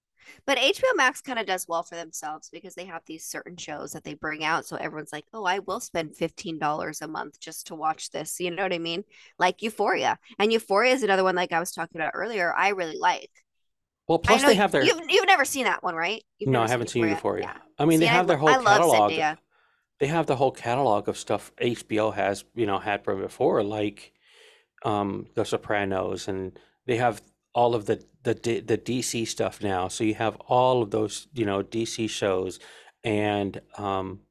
[0.45, 3.91] But HBO Max kind of does well for themselves because they have these certain shows
[3.91, 4.65] that they bring out.
[4.65, 8.39] So everyone's like, oh, I will spend $15 a month just to watch this.
[8.39, 9.03] You know what I mean?
[9.39, 10.19] Like Euphoria.
[10.39, 13.29] And Euphoria is another one, like I was talking about earlier, I really like.
[14.07, 14.83] Well, plus they have their.
[14.83, 16.23] you've, you've never seen that one, right?
[16.39, 17.43] You've No, I haven't seen Euphoria.
[17.43, 17.61] Yeah.
[17.77, 19.11] I mean, they See, I have their whole I catalog.
[19.11, 19.37] Zendaya.
[19.99, 24.13] They have the whole catalog of stuff HBO has, you know, had from before, like
[24.85, 27.21] um The Sopranos, and they have
[27.59, 28.35] all of the the
[28.71, 29.83] the DC stuff now.
[29.89, 32.59] So you have all of those, you know, DC shows,
[33.03, 34.21] and um,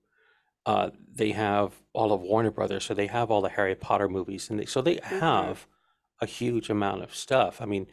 [0.66, 2.84] uh, they have all of Warner Brothers.
[2.84, 5.20] So they have all the Harry Potter movies, and they, so they Mm-hmm.
[5.20, 5.66] have
[6.20, 7.60] a huge amount of stuff.
[7.62, 7.86] I mean,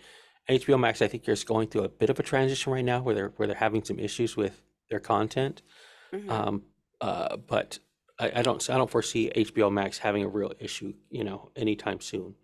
[0.49, 3.15] HBO Max, I think, is going through a bit of a transition right now, where
[3.15, 5.61] they're where they're having some issues with their content.
[6.11, 6.45] Mhm.
[6.47, 6.63] Um,
[7.01, 7.79] uh, but
[8.19, 11.99] I, I don't I don't foresee HBO Max having a real issue, you know, anytime
[12.01, 12.35] soon.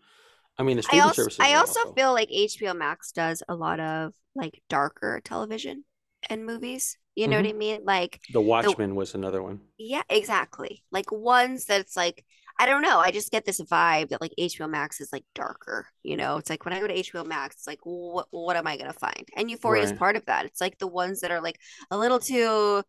[0.59, 3.79] I mean, the I also services I also feel like HBO Max does a lot
[3.79, 5.85] of like darker television
[6.29, 6.97] and movies.
[7.15, 7.55] You know what mm-hmm.
[7.55, 7.81] I mean?
[7.85, 9.61] Like The Watchmen was another one.
[9.77, 10.83] yeah, exactly.
[10.91, 12.25] Like ones that's like
[12.61, 12.99] I don't know.
[12.99, 15.87] I just get this vibe that like HBO Max is like darker.
[16.03, 18.67] You know, it's like when I go to HBO Max, it's like what what am
[18.67, 19.27] I gonna find?
[19.37, 20.45] And Euphoria is part of that.
[20.45, 21.57] It's like the ones that are like
[21.89, 22.83] a little too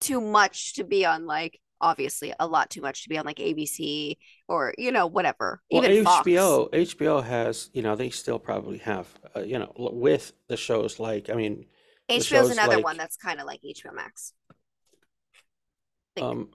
[0.00, 3.40] too much to be on like obviously a lot too much to be on like
[3.40, 5.60] ABC or you know whatever.
[5.70, 6.26] Well, Even Fox.
[6.26, 10.98] HBO HBO has, you know, they still probably have, uh, you know, with the shows
[11.00, 11.66] like, I mean,
[12.14, 14.32] the HBO is another like, one that's kind of like HBO Max.
[16.20, 16.50] Um,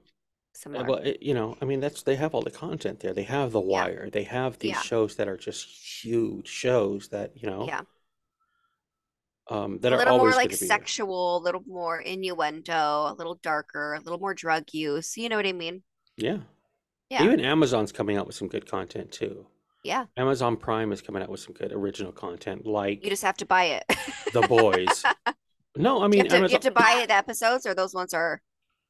[0.53, 0.85] similar.
[0.85, 3.13] well, it, you know, I mean, that's they have all the content there.
[3.13, 4.09] They have The Wire.
[4.09, 4.81] They have these Yeah.
[4.81, 5.65] shows that are just
[6.03, 7.81] huge shows that, you know, Yeah.
[9.51, 10.65] Um, that a are little more like going to be.
[10.67, 12.73] sexual, a little more innuendo,
[13.11, 15.17] a little darker, a little more drug use.
[15.17, 15.83] You know what I mean?
[16.17, 16.37] Yeah.
[17.09, 17.23] Yeah.
[17.23, 19.45] Even Amazon's coming out with some good content too.
[19.83, 20.05] Yeah.
[20.15, 23.45] Amazon Prime is coming out with some good original content, like You just have to
[23.45, 23.83] buy it.
[24.33, 25.03] The Boys.
[25.77, 26.51] No, I You mean have to, you Amazon.
[26.55, 28.41] have to buy the episodes, or those ones are.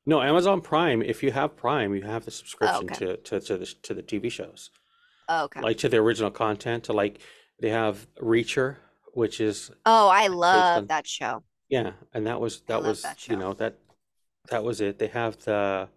[0.07, 1.03] No, Amazon Prime.
[1.03, 3.05] If you have Prime, you have the subscription okay.
[3.05, 4.71] to, to to the to the TV shows,
[5.29, 5.61] Oh, okay.
[5.61, 6.85] like to the original content.
[6.85, 7.19] To like
[7.61, 8.77] they have Reacher,
[9.13, 11.43] which is Oh, I love on that show.
[11.69, 13.77] yeah, and that was that was that you know that
[14.49, 14.99] that was it.
[14.99, 15.89] They have the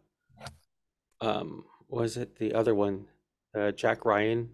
[1.20, 3.06] um was it the other one,
[3.56, 4.50] uh, Jack Ryan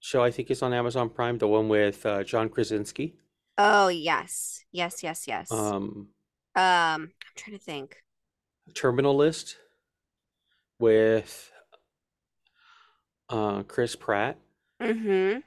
[0.00, 0.22] show?
[0.22, 1.38] I think is on Amazon Prime.
[1.38, 3.16] The one with uh, John Krasinski.
[3.58, 5.50] Oh yes, yes, yes, yes.
[5.50, 6.08] Um,
[6.54, 8.02] Um, I'm trying to think.
[8.74, 9.56] Terminal List
[10.78, 11.50] with
[13.28, 14.38] uh Chris Pratt.
[14.80, 15.40] Mm-hmm.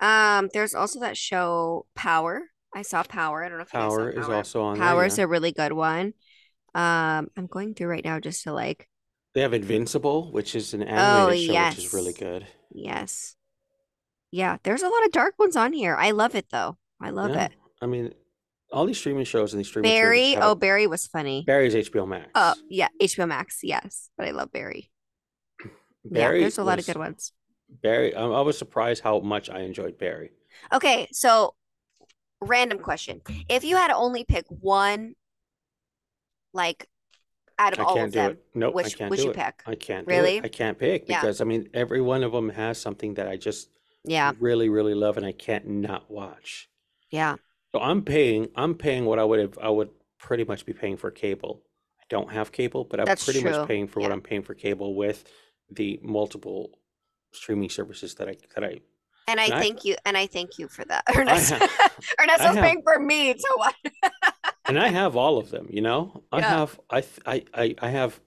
[0.00, 2.42] Um, there's also that show Power.
[2.74, 3.44] I saw Power.
[3.44, 5.24] I don't know if you saw Power is also on there, Power's yeah.
[5.24, 6.14] a really good one.
[6.74, 8.88] Um, I'm going through right now just to like.
[9.34, 12.46] They have Invincible, which is an Oh animated show, which is really good.
[12.70, 13.36] yes,
[14.30, 14.58] yeah.
[14.62, 15.96] There's a lot of dark ones on here.
[15.96, 16.78] I love it though.
[17.00, 17.52] I love Yeah, it.
[17.80, 18.12] I mean,
[18.72, 20.36] all these streaming shows and these streaming Barry.
[20.36, 21.44] Oh, Barry was funny.
[21.46, 22.28] Barry's HBO Max.
[22.34, 23.60] Oh yeah, HBO Max.
[23.62, 24.90] Yes, but I love Barry.
[26.04, 27.32] Yeah, there's a lot of good ones.
[27.68, 28.14] Barry.
[28.14, 30.30] I, I was surprised how much I enjoyed Barry.
[30.72, 31.54] Okay, so
[32.40, 33.22] random question.
[33.48, 35.14] If you had to only pick one,
[36.52, 36.88] like
[37.58, 38.44] out of I all can't of do them, it.
[38.54, 39.36] Nope, I which can't would you it.
[39.36, 39.62] pick?
[39.66, 40.40] I can't do Really?
[40.42, 41.20] I can't pick Yeah.
[41.20, 43.70] because I mean every one of them has something that I just
[44.04, 44.32] Yeah.
[44.38, 46.68] really really love and I can't not watch.
[47.10, 47.36] Yeah.
[47.74, 50.96] So I'm paying I'm paying what I would have I would pretty much be paying
[50.96, 51.62] for cable.
[52.00, 53.50] I don't have cable, but I'm That's pretty true.
[53.50, 55.24] much paying for what I'm paying for cable with
[55.70, 56.77] the multiple
[57.32, 58.80] streaming services that I that I
[59.26, 61.04] And I and I thank you, and I thank you for that.
[61.26, 61.68] I Ernesto, have
[62.20, 63.76] Ernesto's paying for me to watch.
[64.68, 66.22] and I have all of them, you know?
[66.30, 66.42] I Yeah.
[66.42, 68.20] have I I I I have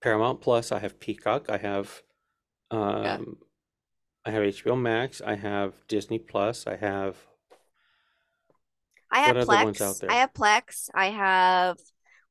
[0.00, 2.02] Paramount Plus, I have Peacock, I have
[3.02, 3.18] Yeah.
[3.18, 3.38] um
[4.24, 7.18] I have HBO Max, I have Disney Plus, I have
[9.10, 10.00] I have What other ones out Plex.
[10.00, 10.14] there?
[10.14, 10.90] I have Plex.
[10.94, 11.78] I have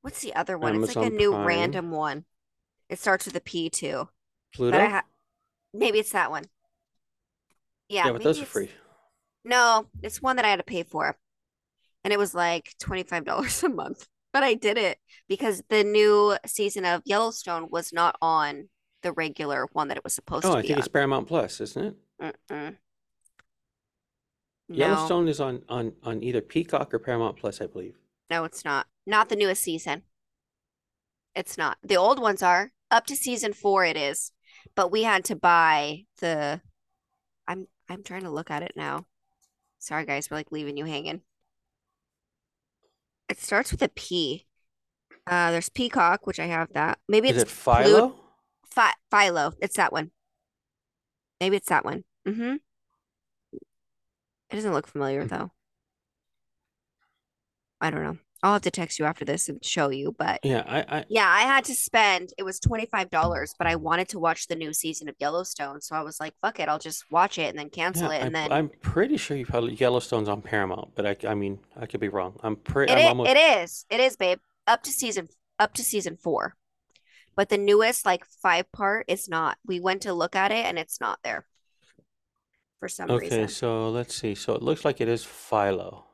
[0.02, 0.76] what's the other one?
[0.76, 1.36] It's like a new Prime.
[1.36, 2.26] random one.
[2.90, 4.10] It starts with a P too.
[4.54, 4.78] Pluto.
[4.80, 5.04] Ha
[5.74, 6.44] maybe it's that one.
[7.90, 8.70] Yeah, yeah, but those are free.
[9.46, 11.18] No, it's one that I had to pay for.
[12.04, 14.08] And it was like $25 a month.
[14.32, 14.98] But I did it
[15.30, 18.70] because the new season of Yellowstone was not on
[19.04, 20.80] the regular one that it was supposed Oh, to Oh, I think on.
[20.80, 21.96] it's Paramount Plus, isn't it?
[22.50, 22.78] Mm-mm.
[24.70, 27.96] No, Yellowstone is on on on either Peacock or Paramount Plus, I believe.
[28.30, 28.88] no, it's not.
[29.06, 30.04] Not the newest season.
[31.36, 31.78] It's not.
[31.84, 32.72] The old ones are.
[32.90, 34.32] Up to season four it is.
[34.76, 36.62] But we had to buy the
[37.48, 39.06] I'm I'm trying to look at it now.
[39.80, 41.22] Sorry guys, we're like leaving you hanging.
[43.30, 44.46] It starts with a P.
[45.28, 47.00] Uh there's Peacock, which I have that.
[47.08, 48.16] Maybe Is it's it Philo?
[49.12, 49.54] Philo.
[49.60, 50.12] It's that one.
[51.40, 52.04] Maybe it's that one.
[52.28, 52.56] Mm-hmm.
[53.54, 55.52] It doesn't look familiar though.
[57.82, 58.18] I don't know.
[58.44, 61.28] I'll have to text you after this and show you, but Yeah, I, I yeah,
[61.30, 65.10] I had to spend it was $25, but I wanted to watch the new season
[65.10, 68.10] of Yellowstone, so I was like, fuck it, I'll just watch it and then cancel
[68.10, 71.30] yeah, it and I, then I'm pretty sure you probably Yellowstone's on Paramount, but I,
[71.30, 72.40] I mean, I could be wrong.
[72.42, 72.92] I'm pretty.
[72.92, 73.36] It I'm almost.
[73.36, 73.86] it is.
[73.90, 74.40] It is, babe.
[74.68, 75.30] Up to season
[75.60, 76.56] up to season 4.
[77.36, 79.58] But the newest like 5 part is not.
[79.66, 81.48] We went to look at it and it's not there
[82.80, 83.44] for some Okay, reason.
[83.44, 84.36] Okay, so let's see.
[84.36, 86.06] So it looks like it is Philo.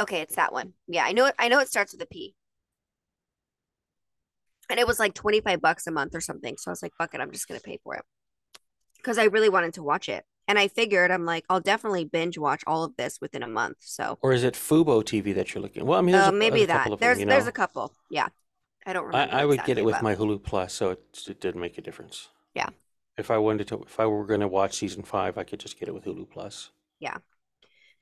[0.00, 0.74] Okay, it's that one.
[0.86, 2.34] Yeah, I know it I know it starts with a P.
[4.68, 6.56] And it was like 25 bucks a month or something.
[6.56, 8.02] So I was like, fuck it, I'm just gonna pay for it.
[8.96, 10.24] Because I really wanted to watch it.
[10.48, 13.78] And I figured I'm like, I'll definitely binge watch all of this within a month.
[13.80, 15.84] So Or is it Fubo TV that you're looking?
[15.86, 16.76] Well, I mean, there's uh, a, maybe there's that.
[16.78, 17.48] couple of them, There's you there's know.
[17.48, 17.92] a couple.
[18.10, 18.28] Yeah.
[18.84, 21.00] I don't I, remember I would get it with but- my Hulu Plus, so it,
[21.28, 22.28] it did make a difference.
[22.54, 22.68] Yeah.
[23.18, 25.80] If I wanted to, if I were going to watch season five, I could just
[25.80, 26.70] get it with Hulu Plus.
[27.00, 27.16] Yeah.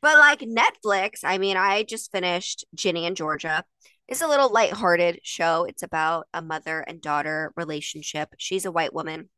[0.05, 3.65] But like Netflix, I mean, I just finished Ginny and Georgia.
[4.07, 5.65] It's a little lighthearted show.
[5.65, 8.35] It's about a mother and daughter relationship.
[8.37, 9.31] She's a white woman.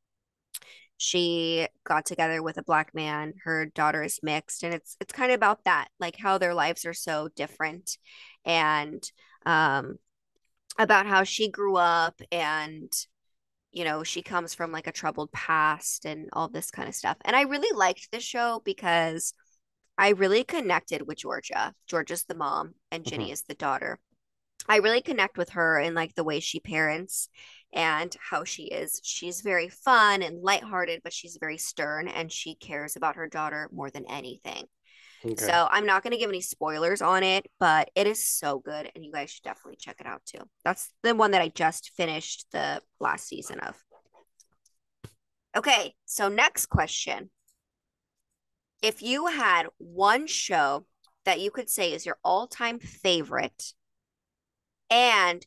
[0.97, 3.35] She got together with a black man.
[3.45, 6.85] Her daughter is mixed, and it's it's kind of about that, like how their lives
[6.85, 7.97] are so different,
[8.45, 9.09] and
[9.47, 9.99] um,
[10.81, 12.93] about how she grew up and
[13.71, 17.19] you know, she comes from like a troubled past and all this kind of stuff.
[17.25, 19.35] And I really liked this show because
[19.99, 21.75] I really connected with Georgia.
[21.87, 23.33] Georgia's the mom and Ginny Mhm.
[23.33, 23.99] is the daughter.
[24.69, 27.29] I really connect with her in like the way she parents
[27.73, 29.01] and how she is.
[29.05, 33.69] She's very fun and lighthearted, but she's very stern and she cares about her daughter
[33.73, 34.67] more than anything.
[35.25, 35.35] Okay.
[35.37, 38.91] So I'm not going to give any spoilers on it, but it is so good,
[38.95, 40.49] and you guys should definitely check it out too.
[40.65, 43.77] That's the one that I just finished the last season of.
[45.57, 47.31] Okay, so next question.
[48.87, 50.87] If you had one show
[51.25, 53.73] that you could say is your all-time favorite,
[54.89, 55.45] and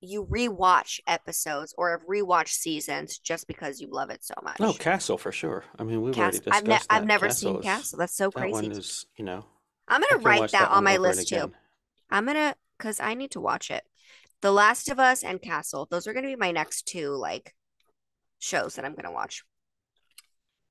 [0.00, 4.60] you rewatch episodes or have rewatched seasons just because you love it so much.
[4.60, 5.64] No, Castle for sure.
[5.76, 6.52] I mean, we've already Castle.
[6.52, 7.98] I've, discussed ne- I've never seen is- Castle.
[7.98, 8.52] That's so crazy.
[8.52, 9.44] That one is, you know,
[9.88, 11.52] I'm gonna write that that on my list too.
[12.10, 13.82] I'm gonna because I need to watch it.
[14.40, 15.88] The Last of Us and Castle.
[15.90, 17.56] Those are gonna be my next two like
[18.38, 19.42] shows that I'm gonna watch.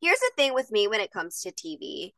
[0.02, 2.14] Here's the thing with me when it comes to TV.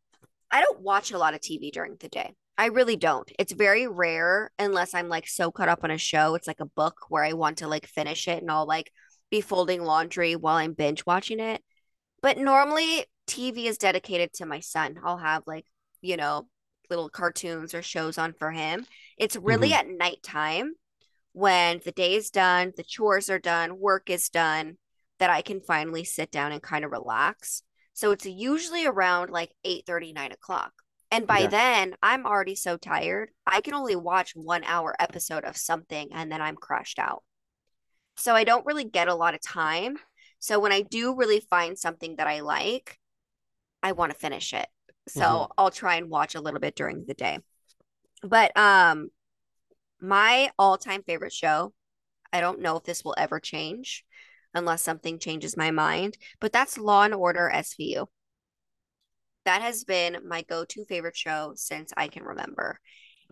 [0.49, 2.33] I don't watch a lot of TV during the day.
[2.57, 3.29] I really don't.
[3.37, 6.35] It's very rare unless I'm like so caught up on a show.
[6.35, 8.91] It's like a book where I want to like finish it and I'll like
[9.31, 11.61] be folding laundry while I'm binge watching it.
[12.21, 14.97] But normally TV is dedicated to my son.
[15.03, 15.65] I'll have like,
[16.01, 16.47] you know,
[16.89, 18.85] little cartoons or shows on for him.
[19.17, 19.73] It's really Mhm.
[19.73, 20.75] at nighttime
[21.33, 24.77] when the day is done, the chores are done, work is done,
[25.19, 27.63] that I can finally sit down and kind of relax.
[27.93, 30.73] So it's usually around like 8 9 o'clock.
[31.11, 31.49] And by Yeah.
[31.49, 33.29] then, I'm already so tired.
[33.45, 37.23] I can only watch one hour episode of something and then I'm crashed out.
[38.17, 39.97] So I don't really get a lot of time.
[40.39, 42.97] So when I do really find something that I like,
[43.83, 44.67] I want to finish it.
[45.07, 45.49] So Mhm.
[45.57, 47.39] I'll try and watch a little bit during the day.
[48.21, 49.09] But um
[50.01, 51.73] my all-time favorite show,
[52.33, 54.05] I don't know if this will ever change
[54.53, 58.07] unless something changes my mind, but that's Law and Order SVU.
[59.45, 62.79] That has been my go-to favorite show since I can remember.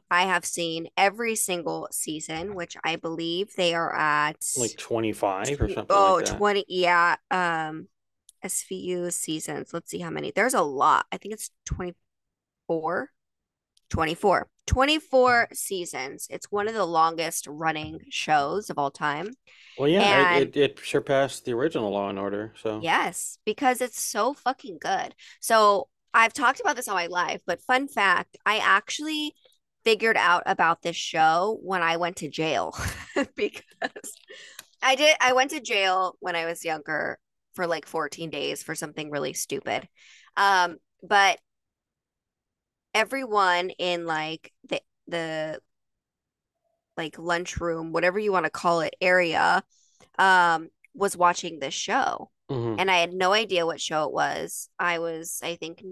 [0.09, 5.69] I have seen every single season, which I believe they are at like 25 or
[5.69, 6.37] something oh, like that.
[6.37, 7.15] 20 yeah.
[7.29, 7.87] Um
[8.43, 9.73] SVU seasons.
[9.73, 10.31] Let's see how many.
[10.31, 11.05] There's a lot.
[11.11, 13.09] I think it's 24.
[13.91, 14.47] 24.
[14.67, 16.27] 24 seasons.
[16.29, 19.31] It's one of the longest running shows of all time.
[19.77, 22.53] Well, yeah, And- it, it, it surpassed the original Law and Order.
[22.61, 25.13] So Yes, because it's so fucking good.
[25.39, 29.33] So I've talked about this on my live, but fun fact, I actually
[29.83, 32.77] figured out about this show when I went to jail
[33.35, 33.63] because
[34.81, 37.17] I did I went to jail when I was younger
[37.53, 39.87] for like 14 days for something really stupid.
[40.37, 41.39] Um, but
[42.93, 45.61] everyone in like the the
[46.97, 49.63] like lunchroom, whatever you want to call it, area,
[50.19, 52.29] um, was watching this show.
[52.49, 52.75] Mhm.
[52.79, 54.69] And I had no idea what show it was.
[54.77, 55.83] I was, I think,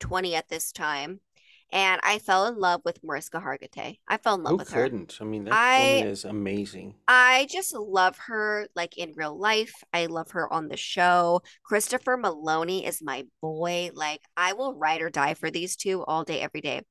[0.00, 1.20] 20 at this time.
[1.70, 3.98] And I fell in love with Mariska Hargitay.
[4.08, 4.80] I fell in love Who with her.
[4.80, 5.18] I couldn't?
[5.20, 6.94] I mean, that I- woman is amazing.
[7.06, 9.72] I just love her like in real life.
[9.92, 11.42] I love her on the show.
[11.62, 13.90] Christopher Meloni is my boy.
[13.92, 16.82] Like I will ride or die for these two all day, every day.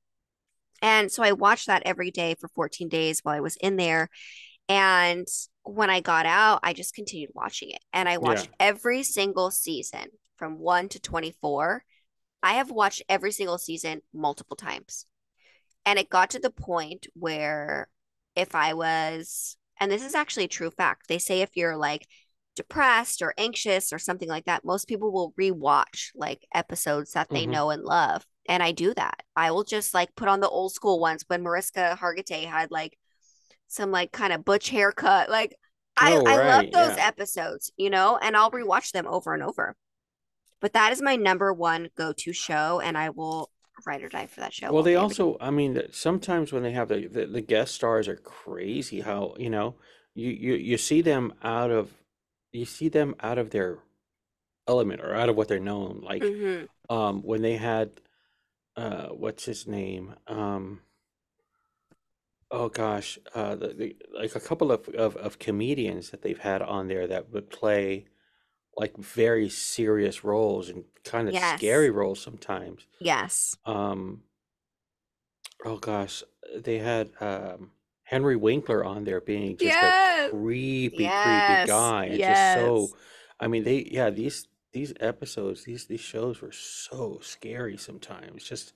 [0.81, 4.09] And so I watched that every day for 14 days while I was in there.
[4.69, 5.27] And
[5.63, 7.83] when I got out, I just continued watching it.
[7.93, 11.83] And I watched every single season from 1 to 24.
[12.47, 15.05] I have watched every single season multiple times.
[15.85, 17.89] And it got to the point where
[18.35, 22.07] if I was, and this is actually a true fact, they say if you're like
[22.55, 27.45] depressed or anxious or something like that, most people will rewatch like episodes that they
[27.45, 27.51] Mhm.
[27.51, 28.25] know and love.
[28.49, 29.23] And I do that.
[29.35, 32.97] I will just like put on the old school ones when Mariska Hargitay had like
[33.67, 35.29] some like kind of butch haircut.
[35.29, 35.55] Like
[35.97, 36.97] I, Oh, I love those yeah.
[36.97, 39.75] episodes, you know, and I'll rewatch them over and over.
[40.61, 43.51] But that is my number one go-to show, and I will
[43.85, 44.73] ride or die for that show.
[44.73, 45.25] Well, they day, every day.
[45.25, 49.01] also, I mean, sometimes when they have the, the the guest stars are crazy.
[49.01, 49.75] How you know
[50.13, 51.93] you you you see them out of
[52.51, 53.79] you see them out of their
[54.67, 56.01] element or out of what they're known.
[56.03, 56.67] Like Mhm.
[56.89, 58.01] um when they had
[58.77, 60.81] uh what's his name um
[62.51, 66.61] oh gosh uh the, the like a couple of, of of comedians that they've had
[66.61, 68.05] on there that would play
[68.77, 71.37] like very serious roles and kind of Yes.
[71.37, 72.87] scary roles sometimes.
[72.99, 73.57] Yes.
[73.65, 74.23] Um,
[75.65, 76.23] oh gosh,
[76.55, 77.71] they had um
[78.03, 79.83] Henry Winkler on there being just Yes.
[79.83, 79.93] a
[80.29, 82.05] creepy, creepy guy.
[82.05, 82.95] and just so,
[83.39, 88.43] I mean, they yeah these these episodes these these shows were so scary sometimes.
[88.43, 88.73] Just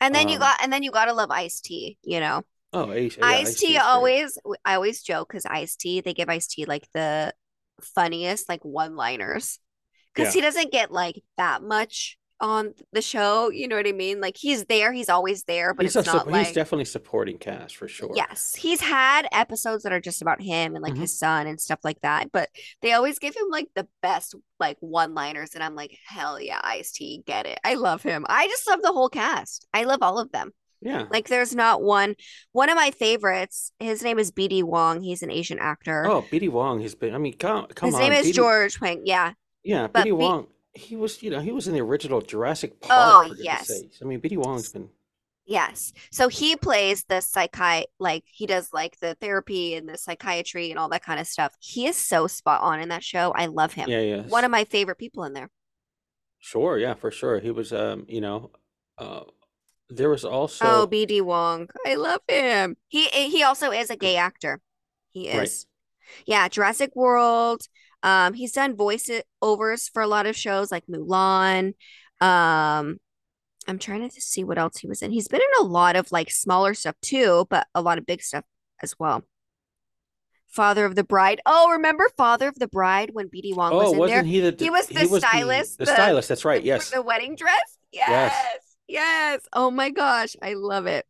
[0.00, 2.42] And then you um, got, and then you gotta love Ice T, you know.
[2.72, 4.14] oh Ice yeah, Ice Ice-T T great.
[4.18, 7.34] always, I always joke because Ice-T, they give Ice-T like the
[7.82, 9.58] funniest like one-liners
[10.14, 10.38] because Yeah.
[10.38, 13.50] he doesn't get like that much on the show.
[13.50, 14.20] You know what I mean?
[14.20, 17.76] Like he's there, he's always there, but He's it's not like he's definitely supporting cast
[17.76, 18.10] for sure.
[18.14, 20.98] Yes, he's had episodes that are just about him and like Mhm.
[21.00, 22.48] his son and stuff like that, but
[22.80, 26.92] they always give him like the best like one-liners, and I'm like, hell yeah, Ice
[26.92, 27.58] T, get it.
[27.64, 28.24] I love him.
[28.28, 29.66] I just love the whole cast.
[29.74, 30.52] I love all of them.
[30.80, 31.06] Yeah.
[31.10, 32.14] Like, there's not one.
[32.52, 33.72] One of my favorites.
[33.80, 35.00] His name is BD Wong.
[35.00, 36.06] He's an Asian actor.
[36.06, 37.14] Oh, BD Wong He's been.
[37.14, 38.00] I mean, come come his on.
[38.00, 39.02] His name is BD George Wang.
[39.04, 39.32] Yeah.
[39.64, 40.46] Yeah, BD B- Wong.
[40.72, 43.26] He was, you know, he was in the original Jurassic Park.
[43.28, 43.70] Oh, yes.
[44.00, 44.88] I mean, BD Wong's been.
[45.48, 45.94] Yes.
[46.12, 50.78] So he plays the psychi like he does like the therapy and the psychiatry and
[50.78, 51.54] all that kind of stuff.
[51.58, 53.32] He is so spot on in that show.
[53.34, 53.88] I love him.
[53.88, 54.22] Yeah, yeah.
[54.24, 55.48] One of my favorite people in there.
[56.38, 57.40] Sure, yeah, for sure.
[57.40, 58.50] He was, um, you know,
[58.98, 59.22] uh,
[59.90, 60.64] there was also.
[60.66, 61.68] oh, BD Wong.
[61.86, 62.76] I love him.
[62.88, 64.60] He he also is a gay actor.
[65.12, 65.44] He Right.
[65.44, 65.66] is.
[66.26, 67.62] Yeah, Jurassic World.
[68.02, 71.74] Um, he's done voiceovers for a lot of shows like Mulan.
[72.20, 72.98] Um,
[73.66, 75.10] I'm trying to see what else he was in.
[75.10, 78.22] He's been in a lot of like smaller stuff too, but a lot of big
[78.22, 78.44] stuff
[78.82, 79.24] as well.
[80.46, 81.40] Father of the Bride.
[81.44, 84.24] Oh, remember Father of the Bride when BD Wong was Oh, in wasn't there?
[84.24, 84.56] he the?
[84.58, 85.78] He was the stylist.
[85.78, 86.28] The, stylist.
[86.28, 86.62] That's right.
[86.64, 86.90] Yes.
[86.90, 87.76] the wedding dress.
[87.92, 88.08] Yes.
[88.08, 88.56] Yes.
[89.52, 91.06] Oh my gosh, I love it.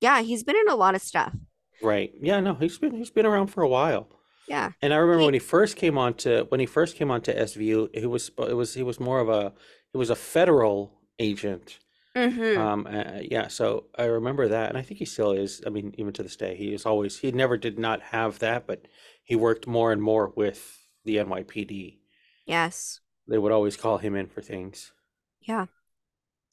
[0.00, 1.34] Yeah, he's been in a lot of stuff.
[1.80, 2.12] Right.
[2.20, 2.40] Yeah.
[2.40, 4.08] No, he's been he's been around for a while.
[4.46, 4.72] Yeah.
[4.82, 7.38] And I remember when he first came on to when he first came on to
[7.38, 9.52] SVU, he was it was he was more of a
[9.92, 11.78] he was a federal agent.
[12.16, 12.60] Mm-hmm.
[12.60, 15.62] Um, uh, yeah, so I remember that, and I think he still is.
[15.66, 18.66] I mean, even to this day, he is always he never did not have that,
[18.66, 18.86] but
[19.24, 22.00] he worked more and more with the NYPD.
[22.46, 23.00] Yes.
[23.28, 24.92] They would always call him in for things.
[25.40, 25.66] Yeah.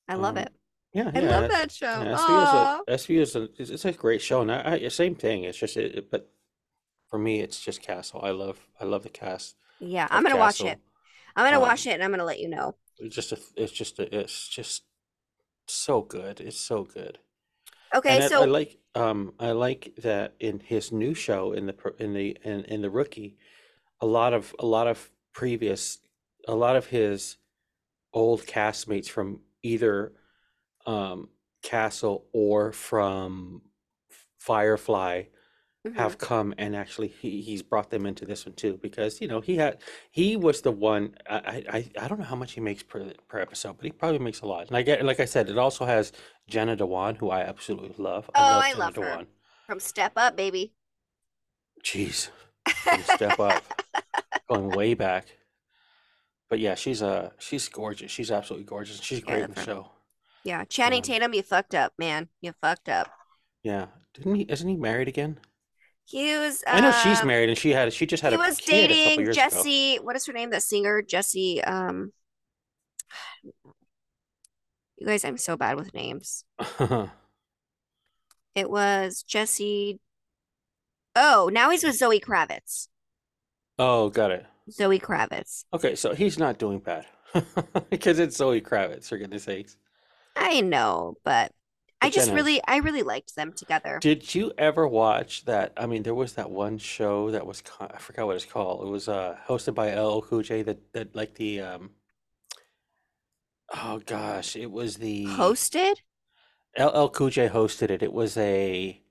[0.09, 0.53] I love Um, it.
[0.95, 2.05] Yeah, I yeah, love that show.
[2.05, 2.15] yeah.
[2.87, 5.43] SVU is a is a it's, it's a great show, and I, I same thing.
[5.43, 6.31] It's just it, it- but
[7.09, 8.21] for me, it's just Castle.
[8.23, 9.55] I love I love the cast.
[9.79, 10.79] Yeah, I'm gonna watch it.
[11.35, 12.75] I'm gonna Um, watch it and I'm gonna let you know.
[12.97, 14.83] It's just a, it's just a, it's just
[15.67, 16.41] so good.
[16.41, 17.19] It's so good.
[17.93, 21.73] Okay, And so I like um I like that in his new show in the
[21.73, 23.37] pro- in the in, in the rookie,
[24.01, 25.99] a lot of a lot of previous
[26.47, 27.37] a lot of his
[28.13, 30.13] old castmates from either
[30.85, 31.29] um
[31.63, 33.61] Castle or from
[34.37, 35.23] Firefly
[35.87, 35.97] Mm-hmm.
[35.99, 39.39] have come and actually he, he's brought them into this one too because you know
[39.39, 39.77] he had
[40.09, 43.11] he was the one I, I I- I don't know how much he makes per
[43.27, 44.67] per episode but he probably makes a lot.
[44.67, 46.11] And I get like I said it also has
[46.47, 48.31] Jenna Dewan who I absolutely love.
[48.33, 49.01] Oh, love I Jenna love her.
[49.03, 49.27] Dewan.
[49.67, 50.73] From Step Up, baby.
[51.83, 52.29] jeez.
[52.67, 53.63] From step up.
[54.49, 55.27] Going way back.
[56.49, 58.09] But yeah she's uh she's gorgeous.
[58.09, 58.99] She's absolutely gorgeous.
[59.01, 59.91] She's great in the show
[60.45, 62.29] Yeah, Channing Um, Tatum, you fucked up, man.
[62.41, 63.09] You fucked up.
[63.63, 65.37] yeah didn't he isn't he married again
[66.05, 66.63] He was.
[66.67, 69.33] I know she's um, married and she had she just had He a was dating.
[69.33, 69.97] Jesse.
[69.97, 70.51] What is her name?
[70.51, 71.61] That singer, Jesse.
[71.63, 72.13] Um,
[74.97, 76.45] you guys, I'm so bad with names.
[78.55, 79.99] It was Jesse.
[81.15, 82.87] Oh, now he's with Zoe Kravitz.
[83.77, 85.65] oh got it Zoe Kravitz.
[85.73, 87.05] Okay, so he's not doing bad
[87.89, 89.75] because it's Zoe Kravitz, for goodness sakes.
[90.45, 91.51] I know, but
[92.01, 93.97] I just really, I really liked them together.
[93.99, 95.73] Did you ever watch that?
[95.75, 98.85] I mean, there was that one show that was I forgot what it's called.
[98.85, 101.89] It was uh hosted by LL Cool J that that like the um
[103.73, 105.95] oh gosh, it was the Hosted?
[106.77, 108.03] LL Cool J hosted it.
[108.03, 109.01] It was a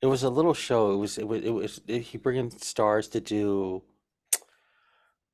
[0.00, 0.92] it was a little show.
[0.92, 3.82] It was it was it was it, he bringing stars to do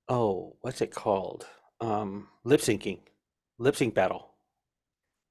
[0.09, 1.47] oh, what's it called?
[1.83, 3.01] Um lip syncing.
[3.59, 4.30] Lip sync battle.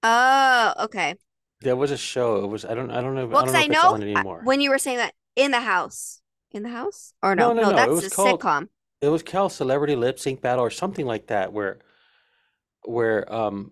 [0.03, 1.15] Oh, okay.
[1.61, 2.43] There was a show.
[2.43, 3.63] It was I don't I don't know Well, I don't because know I
[3.97, 4.41] it's know I- anymore.
[4.43, 6.21] when you were saying that in the house,
[6.51, 7.75] in the house, or no, No, no, no.
[7.75, 8.69] That's was a called sitcom.
[9.01, 11.79] it was called Celebrity Lip Sync Battle or something like that where
[12.83, 13.71] where um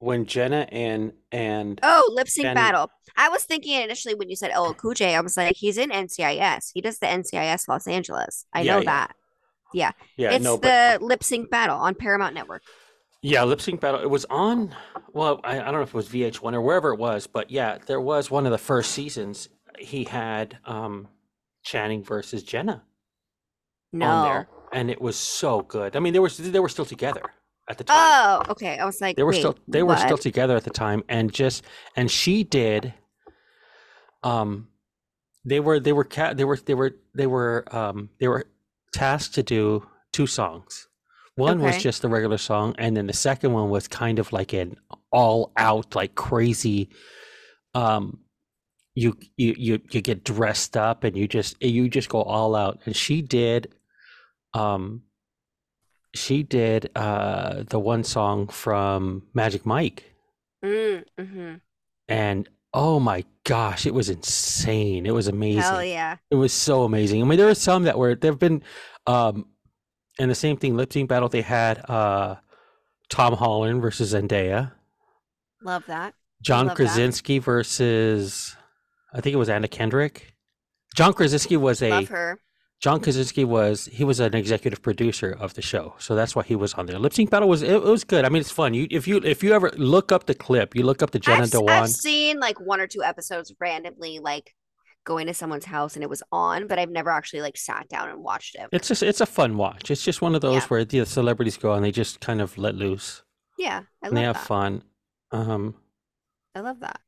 [0.00, 2.90] when Jenna and and Oh, lip sync battle.
[3.16, 5.90] I was thinking initially when you said LL Cool J, I was like, he's in
[5.90, 6.70] NCIS.
[6.72, 8.46] He does the NCIS Los Angeles.
[8.52, 8.84] I Yeah, know yeah.
[9.06, 9.16] that.
[9.74, 9.92] Yeah.
[10.16, 12.62] Yeah, It's no, but the lip sync battle on Paramount Network.
[13.22, 14.00] Yeah, Lip Sync Battle.
[14.00, 14.74] It was on
[15.12, 17.78] well, I, I don't know if it was VH1 or wherever it was, but yeah,
[17.86, 19.48] there was one of the first seasons
[19.78, 21.08] he had um
[21.64, 24.22] Channing versus Jenna on No.
[24.22, 24.48] there.
[24.72, 25.96] And it was so good.
[25.96, 27.22] I mean, they were they were still together
[27.68, 27.96] at the time.
[27.98, 28.78] Oh, okay.
[28.78, 30.20] I was like, They were wait, still they were still what?
[30.20, 31.64] together at the time and just
[31.96, 32.94] and she did
[34.24, 34.68] um
[35.44, 38.46] they were they were ca- they were they were they were um they were
[38.92, 40.87] tasked to do two songs.
[41.38, 44.52] One was just the regular song and then the second one was kind of like
[44.52, 44.76] an
[45.10, 46.90] all out like crazy
[47.74, 48.18] um
[48.98, 52.80] you you you you get dressed up and you just you just go all out.
[52.84, 53.72] And she did
[54.54, 55.02] um
[56.14, 60.04] she did uh the one song from Magic Mike.
[60.64, 61.54] Mm, hmm
[62.08, 65.06] and oh my gosh it was insane.
[65.06, 65.62] It was amazing.
[65.62, 66.16] Hell yeah.
[66.30, 67.22] it was so amazing.
[67.22, 68.62] I mean there were some that were there have been
[69.06, 69.46] um
[70.18, 72.36] and the same thing lip sync battle they had uh
[73.08, 74.72] tom holland versus zendaya
[75.62, 76.14] Love that.
[76.42, 76.84] john love that.
[76.84, 78.56] krasinski versus
[79.12, 80.34] i think it was anna kendrick
[80.94, 82.40] john krasinski was a Love her.
[82.80, 86.54] John Krasinski was he was an executive producer of the show, so that's why he
[86.54, 86.96] was on there.
[86.98, 88.24] Lip sync battle was it, it was good.
[88.24, 88.72] I mean, it's fun.
[88.72, 91.42] You if you if you ever look up the clip, you look up the Jenna
[91.42, 91.70] I've, Dewan.
[91.70, 94.54] I've seen like one or two episodes randomly, like
[95.08, 98.10] going to someone's house and it was on, but I've never actually like sat down
[98.10, 98.68] and watched it.
[98.70, 99.90] It's just it's a fun watch.
[99.90, 102.74] It's just one of those where the celebrities go and they just kind of let
[102.74, 103.22] loose
[103.58, 104.46] Yeah, I and they have that.
[104.46, 104.82] fun.
[105.32, 105.74] Um,
[106.54, 107.00] I love that.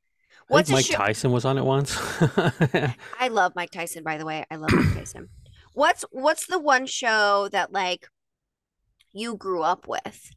[0.48, 0.94] What's Mike show?
[0.96, 1.96] Tyson was on it once.
[3.20, 4.44] I love Mike Tyson, by the way.
[4.50, 5.28] I love Mike Tyson.
[5.74, 8.08] What's what's the one show that like
[9.12, 10.32] you grew up with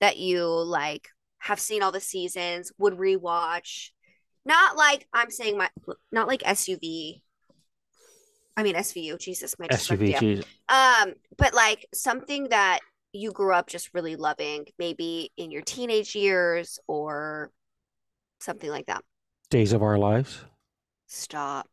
[0.00, 1.08] that you like
[1.40, 3.90] have seen all the seasons, would rewatch?
[4.48, 5.68] Not like I'm saying my
[6.10, 7.20] not like SUV.
[8.56, 10.44] I mean SVU, Jesus, my SUV, geez.
[10.70, 12.80] Um, but like something that
[13.12, 17.50] you grew up just really loving, maybe in your teenage years or
[18.40, 19.04] something like that.
[19.50, 20.44] Days of Our Lives.
[21.06, 21.68] Stop.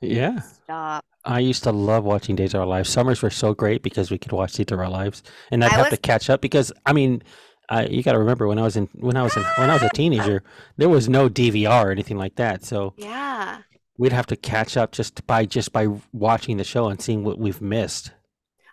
[0.00, 0.40] Yeah.
[0.40, 1.04] Stop.
[1.24, 2.88] I used to love watching Days of Our Lives.
[2.90, 5.76] Summers were so great because we could watch Days of Our Lives, and I'd I
[5.76, 7.22] have to catch up because I mean,
[7.70, 9.74] I, you got to remember when I was in when I was in when I
[9.74, 10.42] was a teenager,
[10.76, 13.58] there was no DVR or anything like that, so Yeah.
[13.96, 17.38] we'd have to catch up just by just by watching the show and seeing what
[17.38, 18.12] we've missed.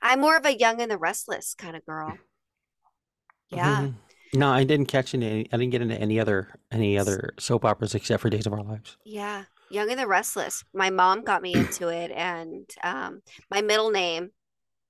[0.02, 2.18] I'm more of a young and the restless kind of girl.
[3.50, 3.82] Yeah.
[3.84, 3.94] Mhm.
[4.34, 5.48] No, I didn't catch any.
[5.54, 8.64] I didn't get into any other any other soap operas except for Days of Our
[8.64, 8.98] Lives.
[9.06, 9.46] Yeah.
[9.70, 10.64] Young and the Restless.
[10.74, 13.22] My mom got me into it and um
[13.52, 14.32] my middle name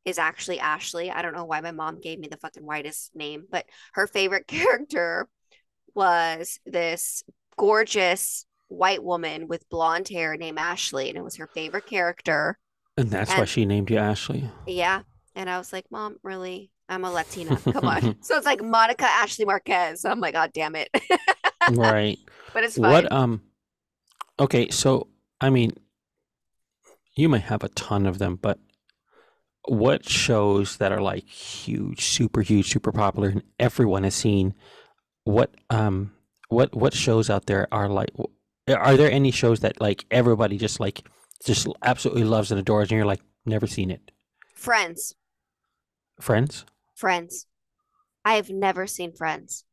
[0.07, 1.11] is actually Ashley.
[1.11, 4.47] I don't know why my mom gave me the fucking whitest name, but her favorite
[4.47, 5.27] character
[5.93, 7.23] was this
[7.57, 12.57] gorgeous white woman with blonde hair named Ashley and it was her favorite character.
[12.95, 14.49] And that's why she named you Ashley.
[14.65, 15.01] Yeah.
[15.35, 16.71] And I was like, Mom, really?
[16.87, 17.57] I'm a Latina.
[17.71, 18.23] Come on.
[18.23, 20.05] so it's like Monica Ashley Marquez.
[20.05, 20.89] I'm like, God damn it.
[21.73, 22.17] right.
[22.53, 22.91] But it's fine.
[22.91, 23.41] What um
[24.39, 25.09] okay, so
[25.41, 25.73] I mean
[27.15, 28.57] you may have a ton of them, but
[29.67, 34.53] what shows that are like huge, super huge, super popular, and everyone has seen?
[35.23, 36.13] What um
[36.49, 38.11] what what shows out there are like?
[38.67, 41.03] Are there any shows that like everybody just like
[41.45, 44.11] just absolutely loves and adores, and you're like never seen it?
[44.55, 45.15] Friends.
[46.19, 46.65] Friends.
[46.95, 47.45] Friends.
[48.25, 49.63] I've never seen Friends.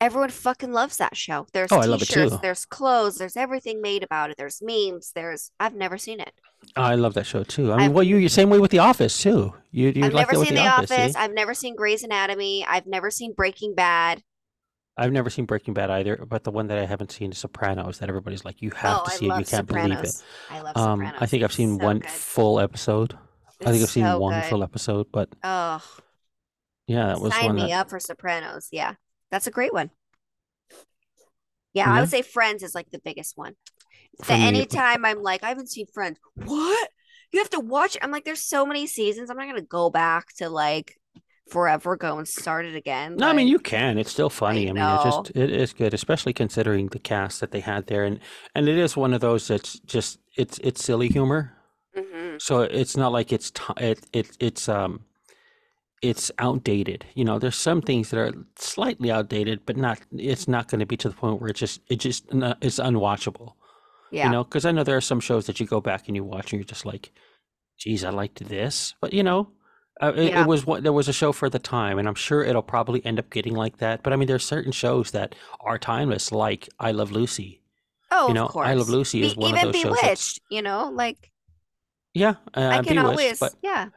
[0.00, 1.46] Everyone fucking loves that show.
[1.52, 2.38] There's Oh, I love it t-shirts, too.
[2.42, 4.36] there's clothes, there's everything made about it.
[4.36, 6.32] There's memes, there's I've never seen it.
[6.76, 7.72] I love that show too.
[7.72, 9.54] I mean, I've- well, you you same way with The Office too.
[9.70, 10.90] You you I've like never seen The, The Office.
[10.90, 11.16] Office.
[11.16, 12.64] I've never seen Grey's Anatomy.
[12.66, 14.22] I've never seen Breaking Bad.
[14.96, 17.98] I've never seen Breaking Bad either, but the one that I haven't seen is Sopranos.
[17.98, 19.38] That everybody's like, you have Oh, to see it.
[19.38, 20.22] You can't believe it.
[20.50, 22.10] I love Um, I think I've seen So one good.
[22.10, 23.18] full episode.
[23.64, 24.48] I think I've seen so one good.
[24.50, 25.82] full episode, but Oh,
[26.86, 27.72] yeah, that was sign one me that.
[27.72, 28.68] up for Sopranos.
[28.70, 28.94] Yeah,
[29.34, 29.90] that's a great one.
[31.72, 31.94] Yeah, Yeah.
[31.94, 33.54] I would say Friends is like the biggest one.
[34.22, 36.18] For That me, anytime I'm like, I haven't seen Friends.
[36.34, 36.88] What?
[37.32, 38.04] You have to watch it.
[38.04, 39.28] I'm like, there's so many seasons.
[39.30, 40.98] I'm not gonna go back to like
[41.50, 43.16] forever go and start it again.
[43.16, 43.98] No, I mean you can.
[43.98, 44.68] It's still funny.
[44.68, 48.04] I, mean, it's just it is good, especially considering the cast that they had there,
[48.04, 48.20] and
[48.54, 51.52] and it is one of those that's just it's it's silly humor.
[51.96, 52.40] mhm.
[52.40, 55.04] So it's not like it's ti it, it it's um
[56.02, 57.04] it's outdated.
[57.14, 60.86] You know, there's some things that are slightly outdated, but not it's not going to
[60.86, 62.24] be to the point where it's just it just
[62.60, 63.54] it's unwatchable.
[64.10, 64.26] yeah.
[64.26, 66.24] You know, because I know there are some shows that you go back and you
[66.24, 67.10] watch and you're just like,
[67.78, 69.48] geez, I liked this, but you know.
[70.02, 70.42] Uh, it, Yeah.
[70.42, 73.00] it was what there was a show for the time, and I'm sure it'll probably
[73.06, 74.02] end up getting like that.
[74.02, 77.62] But I mean, there's certain shows that are timeless, like I Love Lucy.
[78.10, 78.66] oh, you know, of course.
[78.66, 79.92] I Love Lucy is Be- one of even those shows.
[80.02, 80.40] That's, Bewitched.
[80.50, 81.30] You know, like
[82.12, 83.38] yeah, uh, I can Bewitched, always.
[83.38, 83.90] but Yeah.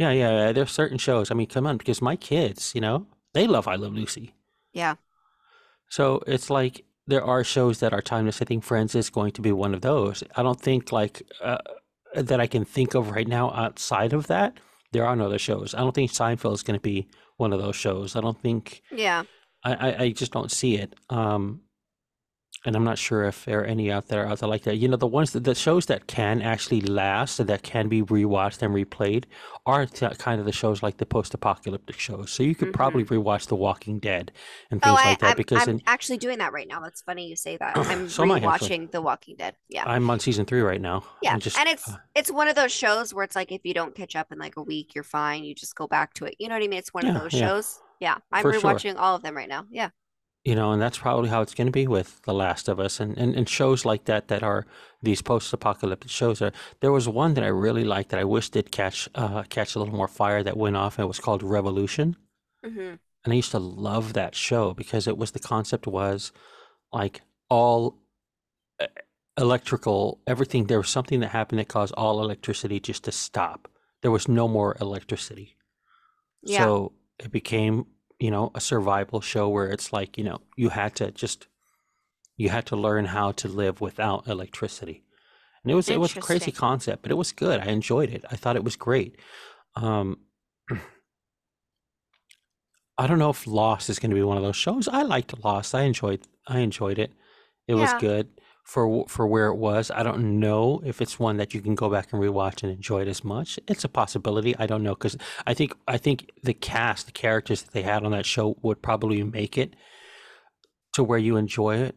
[0.00, 1.30] Yeah, yeah, yeah, there's certain shows.
[1.30, 4.34] I mean, come on, because my kids, you know, they love I Love Lucy.
[4.72, 4.94] Yeah.
[5.90, 8.40] So it's like there are shows that are timeless.
[8.40, 10.24] I think Friends is going to be one of those.
[10.36, 11.58] I don't think like uh,
[12.14, 14.56] that I can think of right now outside of that.
[14.92, 15.74] There are no other shows.
[15.74, 18.16] I don't think Seinfeld is going to be one of those shows.
[18.16, 19.24] I don't think Yeah.
[19.62, 20.94] I, I, I just don't see it.
[21.10, 21.60] Um,
[22.66, 24.76] and I'm not sure if there are any out there out there like that.
[24.76, 28.02] You know, the ones that the shows that can actually last and that can be
[28.02, 29.24] rewatched and replayed
[29.66, 32.30] are th- kind of the shows like the post-apocalyptic shows.
[32.30, 34.32] So you could probably rewatch The Walking Dead
[34.70, 34.90] and Mm-hmm.
[34.90, 36.80] Oh, things I, like that I'm, because I'm in, actually doing that right now.
[36.80, 37.76] That's funny you say that.
[37.76, 39.56] I'm So I, rewatching The Walking Dead.
[39.68, 39.84] Yeah.
[39.86, 41.04] I'm on season three right now.
[41.22, 43.74] Yeah, just, and it's uh, it's one of those shows where it's like if you
[43.74, 45.44] don't catch up in like a week, you're fine.
[45.44, 46.34] You just go back to it.
[46.38, 46.78] You know what I mean?
[46.78, 47.46] It's one Yeah, of those yeah.
[47.48, 47.80] shows.
[48.00, 48.74] Yeah, I'm For sure.
[48.74, 49.66] rewatching all of them right now.
[49.70, 49.90] Yeah.
[50.44, 52.98] You know, and that's probably how it's going to be with The Last of Us
[53.00, 54.66] and, and, and shows like that that are
[55.02, 56.40] these post-apocalyptic shows.
[56.42, 59.74] Are there was one that I really liked that I wish did catch uh, catch
[59.74, 60.98] a little more fire that went off.
[60.98, 62.16] And it was called Revolution.
[62.64, 66.32] hmm and I used to love that show because it was the concept was
[66.90, 67.20] like
[67.50, 67.98] all
[69.38, 73.68] electrical everything there was something that happened that caused all electricity just to stop
[74.02, 75.56] there was no more electricity
[76.42, 76.58] Yeah.
[76.64, 77.86] so it became
[78.20, 81.48] you know a survival show where it's like you know you had to just
[82.36, 85.02] you had to learn how to live without electricity.
[85.62, 87.60] And it was it was a crazy concept but it was good.
[87.60, 88.24] I enjoyed it.
[88.30, 89.16] I thought it was great.
[89.74, 90.18] Um
[92.98, 94.86] I don't know if Lost is going to be one of those shows.
[94.86, 95.74] I liked Lost.
[95.74, 97.12] I enjoyed I enjoyed it.
[97.66, 98.28] It was good
[98.70, 99.90] for for where it was.
[99.90, 103.02] I don't know if it's one that you can go back and rewatch and enjoy
[103.02, 103.58] it as much.
[103.66, 104.54] It's a possibility.
[104.60, 108.04] I don't know cuz I think I think the cast, the characters that they had
[108.04, 109.74] on that show would probably make it
[110.92, 111.96] to where you enjoy it.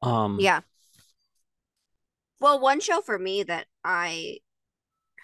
[0.00, 0.62] Um Yeah.
[2.40, 4.38] Well, one show for me that I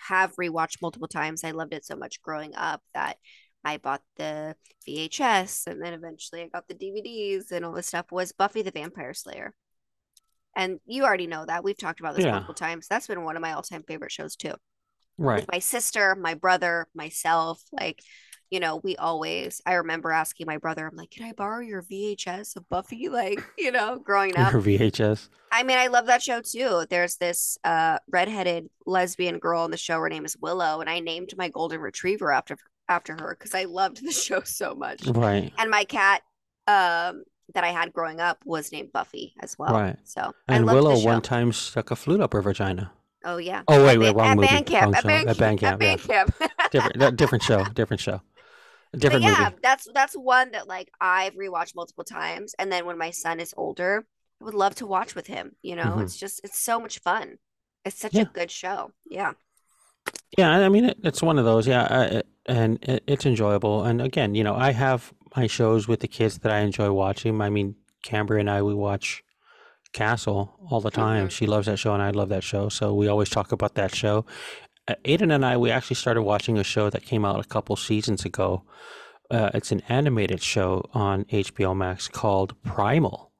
[0.08, 1.44] have rewatched multiple times.
[1.44, 3.16] I loved it so much growing up that
[3.64, 4.54] I bought the
[4.86, 8.70] VHS and then eventually I got the DVDs and all this stuff was Buffy the
[8.70, 9.54] Vampire Slayer.
[10.56, 11.64] And you already know that.
[11.64, 12.32] We've talked about this Yeah.
[12.32, 12.86] multiple times.
[12.88, 14.54] That's been one of my all-time favorite shows too.
[15.18, 15.36] right.
[15.40, 17.62] with my sister, my brother, myself.
[17.72, 18.00] Like,
[18.50, 21.82] you know, we always, I remember asking my brother, I'm like, can I borrow your
[21.82, 23.08] VHS of Buffy?
[23.12, 24.52] Like, you know, growing up.
[24.52, 25.28] Your VHS.
[25.52, 26.84] I mean, I love that show too.
[26.90, 30.00] There's this uh redheaded lesbian girl on the show.
[30.00, 32.56] Her name is Willow, and I named my golden retriever after
[32.88, 35.06] after her because I loved the show so much.
[35.06, 35.52] Right.
[35.58, 36.22] And my cat
[36.66, 37.22] um
[37.52, 39.72] that I had growing up was named Buffy as well.
[39.74, 39.96] Right.
[40.04, 42.92] So And Willow one time stuck a flute up her vagina.
[43.24, 43.62] Oh yeah.
[43.68, 46.00] Oh, wait, wait, wrong at movie, Band camp, at band at band camp, at band
[46.02, 46.34] camp.
[46.70, 48.20] Different different show, different show.
[48.92, 49.56] But Different yeah, movie.
[49.62, 53.54] that's that's one that like I've rewatched multiple times, and then when my son is
[53.56, 54.04] older,
[54.40, 55.56] I would love to watch with him.
[55.62, 56.02] You know, Mhm.
[56.02, 57.38] it's just it's so much fun.
[57.84, 58.22] It's such Yeah.
[58.22, 58.92] a good show.
[59.06, 59.32] Yeah.
[60.36, 61.66] Yeah, I mean it, it's one of those.
[61.66, 63.84] Yeah, I, it- and it, it's enjoyable.
[63.84, 67.40] And again, you know, I have my shows with the kids that I enjoy watching.
[67.40, 69.22] I mean, Camber and I we watch
[69.92, 71.28] Castle all the time.
[71.28, 72.68] She loves that show, and I love that show.
[72.68, 74.26] So we always talk about that show.
[74.86, 77.74] Uh, Aiden and I, we actually started watching a show that came out a couple
[77.76, 78.64] seasons ago.
[79.30, 83.32] Uh, it's an animated show on HBO Max called Primal.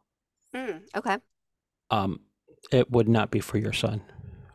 [0.55, 1.18] Mm, okay.
[1.90, 2.20] Um,
[2.72, 4.01] it would not be for your son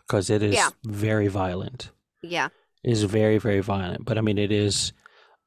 [0.07, 0.69] because it is Yeah.
[0.85, 1.91] very violent.
[2.23, 2.47] Yeah.
[2.83, 4.05] It is very very violent.
[4.05, 4.93] But I mean, it is.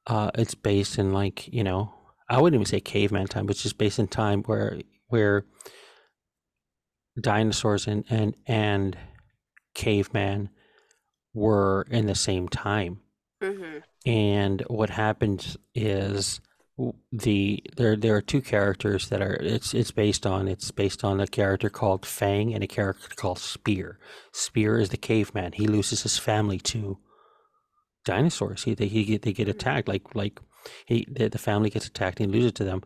[0.06, 1.94] Uh, it's based in like you know,
[2.28, 5.44] I wouldn't even say caveman time, but it's just based in time where where
[7.20, 8.96] dinosaurs and and and
[9.74, 10.50] caveman
[11.34, 13.00] were in the same time.
[13.42, 13.78] Mm-hmm.
[14.06, 16.40] And what happens is
[17.12, 21.20] the there there are two characters that are it's it's based on it's based on
[21.20, 23.98] a character called Fang and a character called Spear.
[24.32, 25.52] Spear is the caveman.
[25.52, 26.98] He loses his family to
[28.04, 28.64] dinosaurs.
[28.64, 30.40] He they he get they get attacked like like
[30.86, 32.82] he the, the family gets attacked and he loses to them.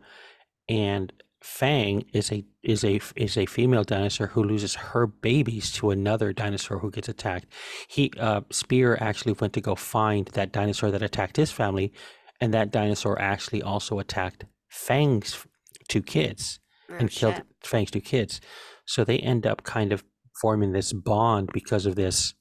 [0.69, 5.91] And Fang is a is a is a female dinosaur who loses her babies to
[5.91, 7.45] another dinosaur who gets attacked.
[7.87, 11.93] He uh, Spear actually went to go find that dinosaur that attacked his family,
[12.41, 15.45] and that dinosaur actually also attacked Fang's
[15.87, 16.59] two kids
[16.89, 17.41] and killed.
[17.63, 18.41] Fang's two kids.
[18.85, 20.03] So they end up kind of
[20.41, 22.33] forming this bond because of this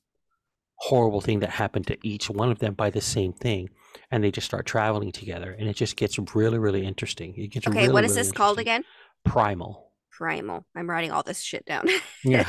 [0.77, 3.69] horrible thing that happened to each one of them by the same thing.
[4.11, 7.35] And they just start traveling together, and it just gets really, really interesting.
[7.37, 8.85] It gets Okay, really, what is really this called again?
[9.25, 9.91] Primal.
[10.11, 10.67] Primal.
[10.77, 11.89] I'm writing all this shit down.
[12.23, 12.45] Yeah.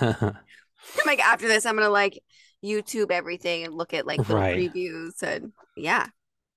[1.06, 2.22] like after this, I'm gonna like
[2.64, 4.56] YouTube everything and look at like little Right.
[4.56, 6.06] previews and yeah,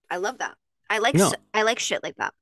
[0.09, 0.55] I love that.
[0.89, 1.31] I like No.
[1.53, 2.33] I like shit like that.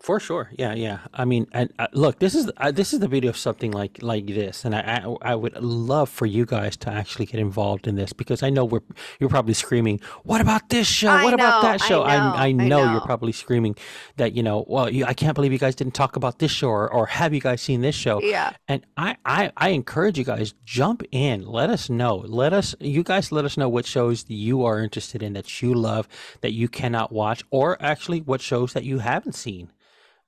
[0.00, 1.00] For sure, yeah, yeah.
[1.12, 4.00] I mean, and uh, look, this is uh, this is the beauty of something like
[4.00, 7.86] like this, and I, I I would love for you guys to actually get involved
[7.88, 8.80] in this because I know we're
[9.18, 11.10] you're probably screaming, "What about this show?
[11.10, 12.92] I What about know, that I show?" know, I I know know.
[12.92, 13.76] you're probably screaming
[14.18, 16.68] that you know, well, you, I can't believe you guys didn't talk about this show,
[16.68, 18.20] or, or have you guys seen this show?
[18.22, 18.52] Yeah.
[18.68, 21.44] And I, I I encourage you guys jump in.
[21.44, 22.16] Let us know.
[22.18, 25.74] Let us you guys let us know what shows you are interested in that you
[25.74, 26.08] love
[26.42, 29.72] that you cannot watch, or actually what shows that you haven't seen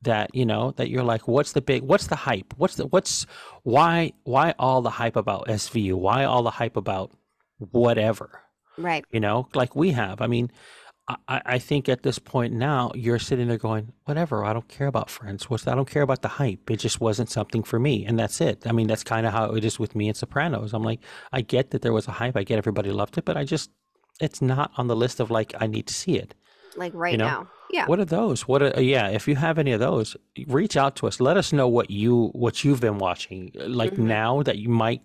[0.02, 2.54] that you know that you're like what's the big what's the hype?
[2.56, 3.26] What's the what's
[3.62, 7.12] why why all the hype about svu why all the hype about
[7.58, 8.40] whatever?
[8.78, 9.04] Right.
[9.10, 10.20] you know like we have.
[10.20, 10.50] I mean
[11.26, 14.86] I, I think at this point now you're sitting there going whatever i don't care
[14.86, 15.50] about friends.
[15.50, 16.70] What's i don't care about the hype.
[16.70, 18.66] It just wasn't something for me and that's it.
[18.66, 20.72] I mean that's kind of how it is with me and sopranos.
[20.72, 21.00] I'm like
[21.32, 22.36] i get that there was a hype.
[22.36, 23.70] I get everybody loved it but i just
[24.20, 26.34] it's not on the list of like i need to see it
[26.76, 27.26] Like right you know?
[27.26, 27.50] now.
[27.70, 27.86] Yeah.
[27.86, 28.48] What are those?
[28.48, 29.08] What are yeah?
[29.08, 30.16] If you have any of those,
[30.48, 31.20] reach out to us.
[31.20, 33.98] Let us know what you what you've been watching, like Mhm.
[33.98, 35.02] now that you might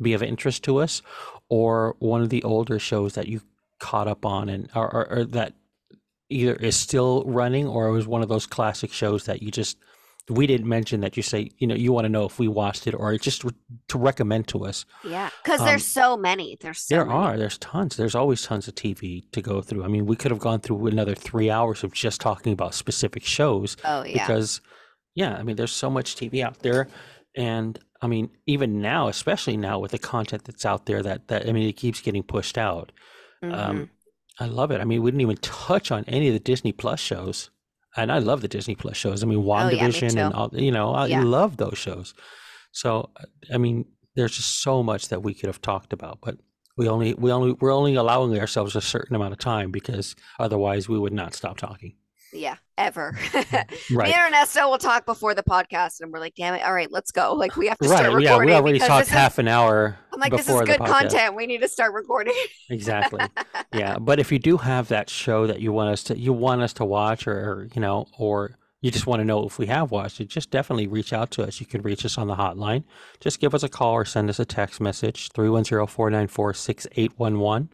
[0.00, 1.02] be of interest to us,
[1.48, 3.40] or one of the older shows that you
[3.80, 5.54] caught up on and or, or, or that
[6.30, 9.76] either is still running or it was one of those classic shows that you just
[10.30, 12.86] we didn't mention that you say you know you want to know if we watched
[12.86, 13.44] it or just
[13.88, 14.84] to recommend to us.
[15.04, 15.30] Yeah.
[15.42, 16.56] Because Um, there's so many.
[16.60, 17.18] There's so There many.
[17.18, 17.36] are.
[17.38, 17.96] There's tons.
[17.96, 19.84] There's always tons of TV to go through.
[19.84, 23.24] I mean, we could have gone through another three hours of just talking about specific
[23.24, 23.76] shows.
[23.84, 24.26] Oh, yeah.
[24.26, 24.60] Because,
[25.14, 26.88] yeah, I mean, there's so much TV out there,
[27.36, 31.48] and I mean, even now, especially now with the content that's out there, that that
[31.48, 32.92] I mean, it keeps getting pushed out.
[33.42, 33.54] Mhm.
[33.54, 33.90] Um,
[34.40, 34.80] I love it.
[34.80, 37.50] I mean, we didn't even touch on any of the Disney Plus shows,
[38.02, 39.22] and I love the Disney Plus shows.
[39.22, 40.50] I mean, Oh, yeah, me WandaVision and all.
[40.52, 41.22] You know, I Yeah.
[41.22, 42.14] love those shows.
[42.72, 43.10] So,
[43.52, 43.84] I mean,
[44.16, 46.36] there's just so much that we could have talked about, but
[46.76, 50.88] we only we only we're only allowing ourselves a certain amount of time because otherwise
[50.88, 51.96] we would not stop talking.
[52.32, 52.56] Yeah.
[52.76, 53.16] Ever.
[53.90, 54.08] Right.
[54.08, 56.62] Me and Ernesto will talk before the podcast, and we're like, "Damn it!
[56.62, 57.32] All right, let's go.
[57.32, 57.98] Like, we have to Right.
[58.00, 58.28] start recording.
[58.28, 61.34] Yeah, we already talked this is- half an hour I'm like, "This is good content.
[61.34, 62.34] We need to start recording."
[62.70, 63.24] Exactly.
[63.74, 66.60] yeah, but if you do have that show that you want us to you want
[66.60, 69.66] us to watch or, or you know or you just want to know if we
[69.66, 71.58] have watched it, just definitely reach out to us.
[71.60, 72.84] You can reach us on the hotline.
[73.20, 77.68] Just give us a call or send us a text message 310-494-6811.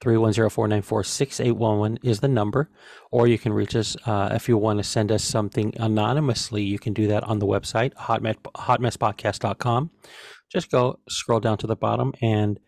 [0.00, 2.68] 310-494-6811 is the number
[3.10, 6.78] or you can reach us uh, if you want to send us something anonymously you
[6.78, 9.90] can do that on the website hotmess, hotmesspodcast.com
[10.50, 12.60] just go scroll down to the bottom and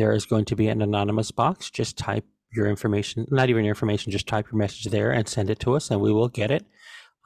[0.00, 1.70] there is going to be an anonymous box.
[1.70, 5.50] Just type your information, not even your information, just type your message there and send
[5.50, 6.64] it to us, and we will get it.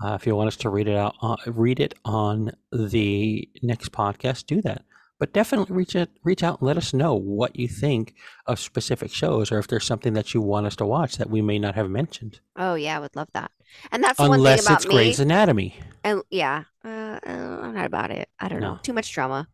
[0.04, 3.92] Uh, if you want us to read it out, uh, read it on the next
[3.92, 4.84] podcast, do that.
[5.18, 8.14] But definitely reach it, reach out and let us know what you think
[8.46, 11.40] of specific shows, or if there's something that you want us to watch that we
[11.40, 12.40] may not have mentioned.
[12.56, 13.52] oh yeah, I would love that.
[13.92, 14.94] And that's the one thing Unless about it's me.
[14.94, 15.76] Grey's Anatomy.
[16.02, 16.88] And yeah, uh,
[17.26, 18.28] uh, I'm not about it.
[18.38, 18.78] I don't know.
[18.82, 19.48] Too much drama.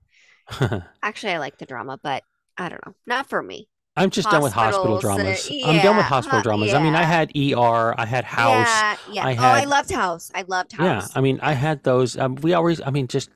[1.03, 2.25] Actually, I like the drama, but
[2.59, 2.95] I don't know.
[3.07, 3.69] Not for me.
[3.97, 5.51] I'm just done with hospital Hospitals, uh, dramas.
[5.51, 6.75] I'm done with yeah, hospital huh, dramas.
[6.75, 7.07] I mean, I yeah.
[7.07, 8.67] had ER, I had House.
[8.67, 9.27] Yeah, yeah.
[9.27, 10.31] I oh, I had loved House.
[10.35, 11.11] I loved House.
[11.11, 12.17] Yeah, I mean, I had those.
[12.17, 13.31] Um, we always, I mean, just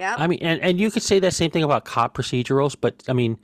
[0.00, 0.16] Yeah.
[0.18, 3.12] I mean, and, and you could say that same thing about cop procedurals, but I
[3.12, 3.38] mean,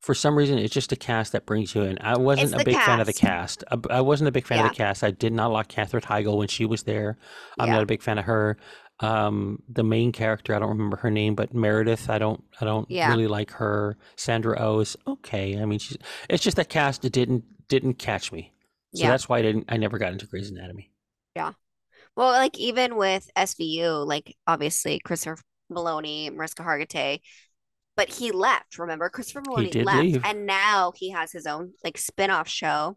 [0.00, 1.98] for some reason, it's just a cast that brings you in.
[2.00, 3.64] I wasn't It's a the big fan of the cast.
[3.68, 3.86] cast.
[3.90, 4.64] I, wasn't a big fan Yeah.
[4.66, 5.04] of the cast.
[5.04, 7.18] I did not like Katherine Heigl when she was there.
[7.58, 7.74] I'm Yeah.
[7.74, 8.56] not a big fan of her.
[9.00, 12.90] Um, the main character, I don't remember her name, but Meredith, I don't, I don't
[12.90, 13.10] Yeah.
[13.10, 13.96] really like her.
[14.16, 15.60] Sandra Oh is okay.
[15.60, 15.98] I mean, she's.
[16.28, 18.52] It's just that cast didn't didn't catch me.
[18.94, 19.10] So Yeah.
[19.10, 19.66] that's why I didn't.
[19.68, 20.90] I never got into Grey's Anatomy.
[21.36, 21.52] Yeah.
[22.16, 27.20] Well, like even with SVU, like obviously Christopher Meloni, Mariska Hargitay,
[27.96, 28.78] but he left.
[28.78, 30.24] Remember, Christopher Meloni left, leave.
[30.24, 32.96] and now he has his own like spin-off show.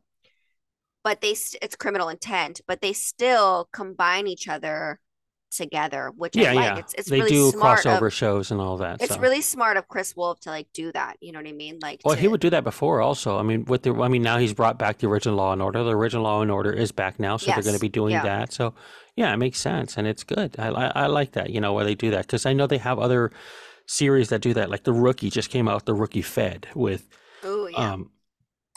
[1.03, 4.99] But they st- it's Criminal Intent, but they still combine each other
[5.51, 6.63] together, which Yeah, I like.
[6.63, 6.77] yeah.
[6.77, 9.01] It's it's they really do smart crossover of, shows and all that.
[9.01, 9.19] it's so.
[9.19, 11.17] really smart of Chris Wolf to like do that.
[11.21, 11.79] You know what I mean?
[11.81, 13.37] Like Well, to, he would do that before also.
[13.37, 15.83] I mean, with the I mean now he's brought back the original Law and Order.
[15.83, 18.23] The original Law and Order is back now, so they're going to be doing yeah.
[18.23, 18.53] that.
[18.53, 18.73] So,
[19.15, 20.55] yeah, it makes sense and it's good.
[20.57, 22.77] I I, I like that, you know, where they do that because I know they
[22.79, 23.31] have other
[23.85, 24.69] series that do that.
[24.69, 27.07] Like the Rookie just came out the Rookie Fed with
[27.45, 27.93] Ooh, yeah.
[27.93, 28.11] um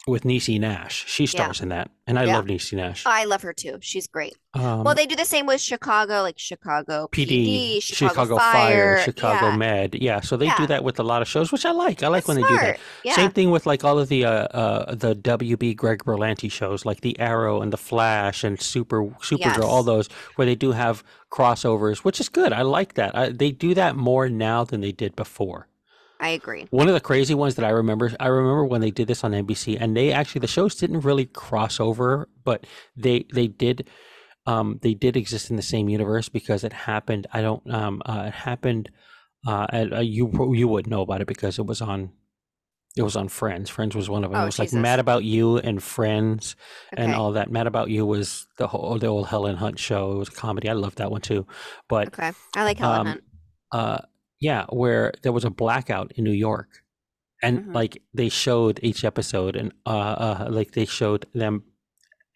[0.07, 1.05] with Niecy Nash.
[1.09, 2.36] She stars in that, and I Yeah.
[2.36, 3.05] love Niecy Nash.
[3.07, 3.78] I love her too.
[3.80, 4.34] She's great.
[4.52, 9.02] Um, well, they do the same with Chicago, like Chicago PD, PD, Chicago, Fire, Fire,
[9.02, 9.57] Chicago yeah.
[9.57, 9.94] Med.
[9.94, 10.57] Yeah, so they Yeah.
[10.59, 12.02] do that with a lot of shows, which I like.
[12.02, 12.78] I like That's when they do that.
[13.02, 13.14] Yeah.
[13.14, 17.00] Same thing with like all of the uh, uh the WB Greg Berlanti shows, like
[17.00, 21.98] the Arrow and the Flash and Super Supergirl, all those where they do have crossovers,
[21.98, 22.52] which is good.
[22.52, 23.16] I like that.
[23.16, 25.66] I, they do that more now than they did before.
[26.21, 26.67] I agree.
[26.71, 29.33] One of the crazy ones that I remember, I remember when they did this on
[29.33, 33.89] NBC, and they actually the shows didn't really cross over, but they they did,
[34.47, 37.27] um, they did exist in the same universe because it happened.
[37.33, 38.91] I don't, um, uh, it happened.
[39.47, 42.12] Uh, and, uh, you you would know about it because it was on,
[42.97, 43.69] it was on Friends.
[43.69, 44.41] Friends was one of them.
[44.41, 46.57] Oh, it was like Mad About You and Friends
[46.93, 47.51] and all that.
[47.51, 50.12] Mad About You was the whole the old Helen Hunt show.
[50.12, 50.71] It was a comedy.
[50.71, 51.47] I loved that one too,
[51.89, 52.33] but Okay.
[52.55, 53.25] I like Helen um, Hunt.
[53.73, 53.99] uh,
[54.49, 56.70] yeah, where there was a blackout in New York,
[57.42, 57.74] and Mhm.
[57.80, 61.55] like they showed each episode, and uh, uh, like they showed them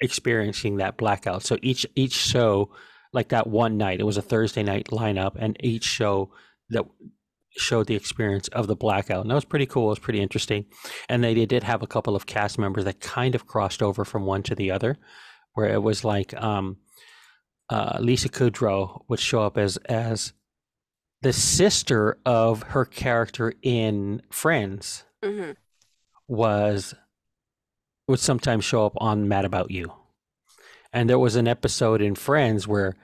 [0.01, 1.43] experiencing that blackout.
[1.43, 2.71] So each each show,
[3.13, 6.31] like that one night, it was a Thursday night lineup, and each show
[6.71, 6.85] that
[7.57, 9.87] showed the experience of the blackout, and that was pretty cool.
[9.89, 10.65] It was pretty interesting,
[11.09, 14.05] and they, they did have a couple of cast members that kind of crossed over
[14.05, 14.97] from one to the other,
[15.55, 16.77] where it was like um,
[17.71, 20.33] uh, Lisa Kudrow would show up as as
[21.23, 25.53] the sister of her character in Friends hmm
[26.29, 26.95] was
[28.07, 29.93] would sometimes show up on Mad About You.
[30.93, 32.97] And there was an episode in Friends where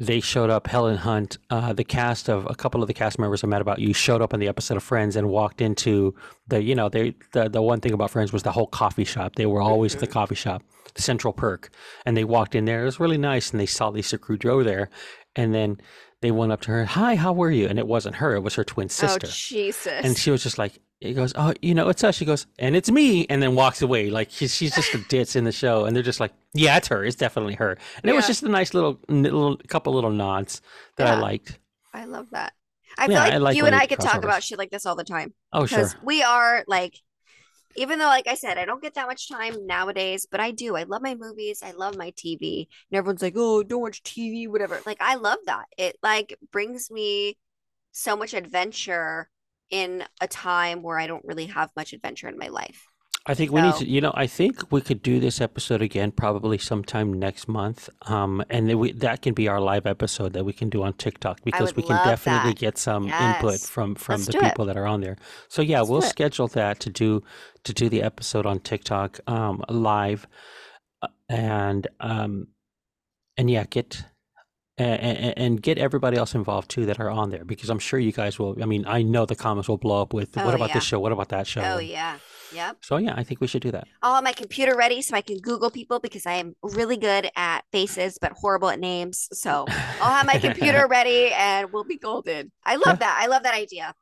[0.00, 3.42] they showed up, Helen Hunt, uh, the cast of a couple of the cast members
[3.42, 6.14] of Mad About You showed up in the episode of Friends and walked into
[6.48, 9.36] the, you know, they the, the one thing about Friends was the whole coffee shop.
[9.36, 10.62] They were always at the coffee shop,
[10.94, 11.70] the Central Perk.
[12.04, 12.82] And they walked in there.
[12.82, 13.50] It was really nice.
[13.50, 14.90] And they saw Lisa Kudrow there.
[15.36, 15.80] And then
[16.24, 17.66] they went up to her, Hi, how were you?
[17.68, 19.26] And it wasn't her, it was her twin oh, sister.
[19.26, 20.00] Oh Jesus.
[20.04, 22.16] And she was just like, he goes, oh, you know, it's us.
[22.16, 24.08] She goes, and it's me, and then walks away.
[24.08, 26.88] Like she's she's just a ditz in the show, and they're just like, yeah, it's
[26.88, 27.04] her.
[27.04, 27.76] It's definitely her.
[28.02, 30.62] And it was just a nice little little couple little nods
[30.96, 31.58] that I liked.
[31.92, 32.54] I love that.
[32.96, 34.86] I feel Yeah, like, I like you and I could talk about shit like this
[34.86, 35.34] all the time.
[35.52, 36.00] Oh, because sure.
[36.04, 37.00] we are like,
[37.76, 40.76] even though, like I said, I don't get that much time nowadays, but I do.
[40.76, 41.62] I love my movies.
[41.62, 42.68] I love my TV.
[42.90, 44.80] And everyone's like, oh, don't watch TV, whatever.
[44.86, 45.66] Like, I love that.
[45.76, 47.38] It like brings me
[47.92, 49.28] so much adventure
[49.70, 52.86] in a time where I don't really have much adventure in my life.
[53.26, 56.12] I think we need to, you know, I think we could do this episode again
[56.12, 57.88] probably sometime next month.
[58.02, 60.92] Um, and then we, that can be our live episode that we can do on
[60.92, 62.58] TikTok because we can definitely that.
[62.58, 64.44] get some input from from Let's the do it.
[64.44, 65.16] people that are on there.
[65.48, 67.22] So yeah, Let's we'll schedule that to do
[67.64, 70.26] to do the episode on TikTok um, live,
[71.00, 72.48] uh, and um,
[73.38, 74.04] and yeah, get.
[74.76, 78.10] And, and get everybody else involved too that are on there because I'm sure you
[78.10, 78.60] guys will.
[78.60, 80.74] I mean, I know the comments will blow up with Oh, what about yeah.
[80.74, 80.98] this show?
[80.98, 81.60] What about that show?
[81.60, 82.18] Oh, yeah.
[82.52, 82.78] Yep.
[82.82, 83.86] So yeah, I think we should do that.
[84.02, 87.30] I'll have my computer ready so I can Google people because I am really good
[87.36, 89.28] at faces but horrible at names.
[89.32, 89.66] So
[90.00, 92.52] I'll have my computer ready and we'll be golden.
[92.64, 93.18] I love that.
[93.20, 93.94] I love that idea.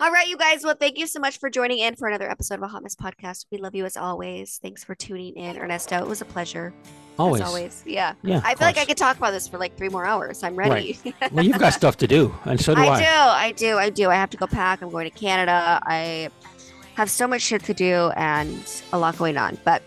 [0.00, 0.64] All right, you guys.
[0.64, 2.96] Well, thank you so much for joining in for another episode of a Hot Mess
[2.96, 3.46] podcast.
[3.52, 4.58] We love you as always.
[4.60, 5.98] Thanks for tuning in, Ernesto.
[5.98, 6.74] It was a pleasure.
[7.16, 7.42] Always.
[7.42, 7.84] As always.
[7.86, 8.14] Yeah.
[8.22, 8.86] Yeah, I feel like I course.
[8.86, 10.42] could talk about this for like three more hours.
[10.42, 10.98] I'm ready.
[11.30, 12.86] Well, you've got stuff to do, and so do I.
[12.86, 13.06] I do.
[13.06, 13.78] I do.
[13.78, 14.10] I do.
[14.10, 14.82] I have to go pack.
[14.82, 15.80] I'm going to Canada.
[15.84, 16.28] I
[16.94, 19.58] have so much shit to do and a lot going on.
[19.64, 19.82] But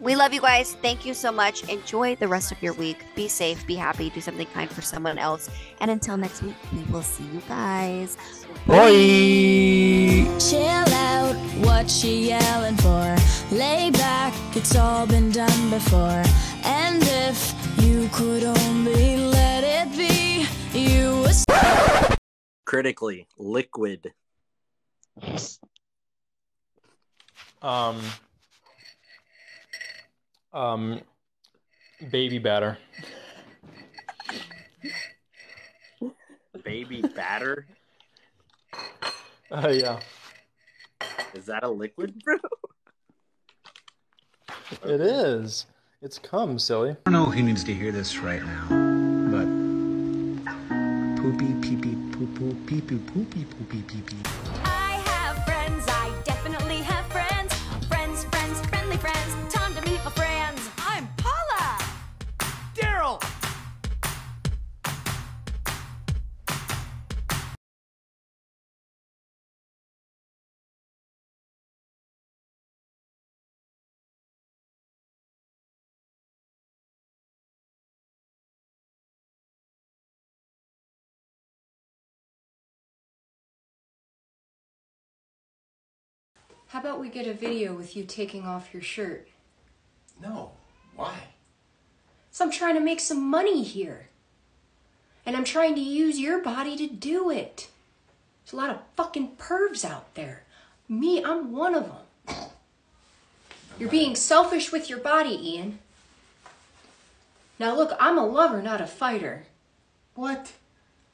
[0.00, 0.74] we love you guys.
[0.82, 1.68] Thank you so much.
[1.70, 2.98] Enjoy the rest of your week.
[3.14, 3.66] Be safe.
[3.66, 4.10] Be happy.
[4.10, 5.48] Do something kind for someone else.
[5.80, 8.16] And until next week, we will see you guys.
[8.66, 10.26] Bye.
[10.38, 11.34] Chill out,
[11.64, 13.16] what she yelling for?
[13.52, 16.22] Lay back, it's all been done before.
[16.64, 20.46] And if you could only let it be,
[20.78, 21.36] you would.
[22.64, 24.12] Critically, liquid.
[27.66, 28.00] Um,
[30.52, 31.00] um,
[32.12, 32.78] baby batter.
[36.62, 37.66] Baby batter.
[39.50, 39.98] Uh, yeah,
[41.34, 42.36] Is that a liquid, bro?
[44.84, 45.66] it is.
[46.02, 46.90] It's cum, silly.
[46.90, 48.66] I don't know who needs to hear this right now,
[49.32, 49.46] but
[51.20, 54.75] poopy pee pee poo poo pee pee poopy poopy pee pee.
[86.76, 89.28] How about we get a video with you taking off your shirt?
[90.20, 90.50] No.
[90.94, 91.14] Why?
[92.30, 94.08] So I'm trying to make some money here.
[95.24, 97.68] And I'm trying to use your body to do it.
[98.44, 100.42] There's a lot of fucking pervs out there.
[100.86, 102.50] Me, I'm one of them.
[103.78, 105.78] You're being selfish with your body, Ian.
[107.58, 109.46] Now look, I'm a lover, not a fighter.
[110.14, 110.52] What?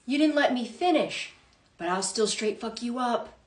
[0.07, 1.35] You didn't let me finish,
[1.79, 3.39] but I'll still straight fuck you up.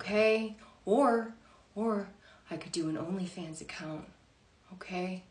[0.00, 0.56] Okay?
[0.84, 1.34] Or,
[1.74, 2.08] or
[2.50, 4.04] I could do an OnlyFans account.
[4.74, 5.22] Okay?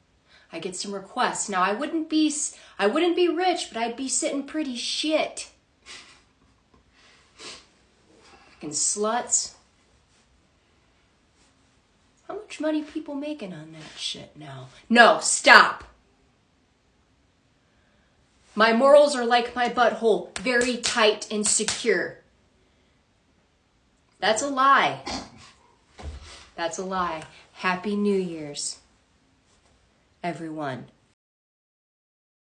[0.52, 1.50] I get some requests.
[1.50, 2.34] Now I wouldn't be,
[2.78, 5.50] I wouldn't be rich, but I'd be sitting pretty shit.
[8.52, 9.54] Fucking sluts.
[12.28, 14.68] How much money people making on that shit now?
[14.90, 15.86] No, stop.
[18.54, 22.20] My morals are like my butthole, very tight and secure.
[24.20, 25.04] That's a lie.
[26.56, 27.24] That's a lie.
[27.54, 28.80] Happy New Year's,
[30.24, 30.86] everyone.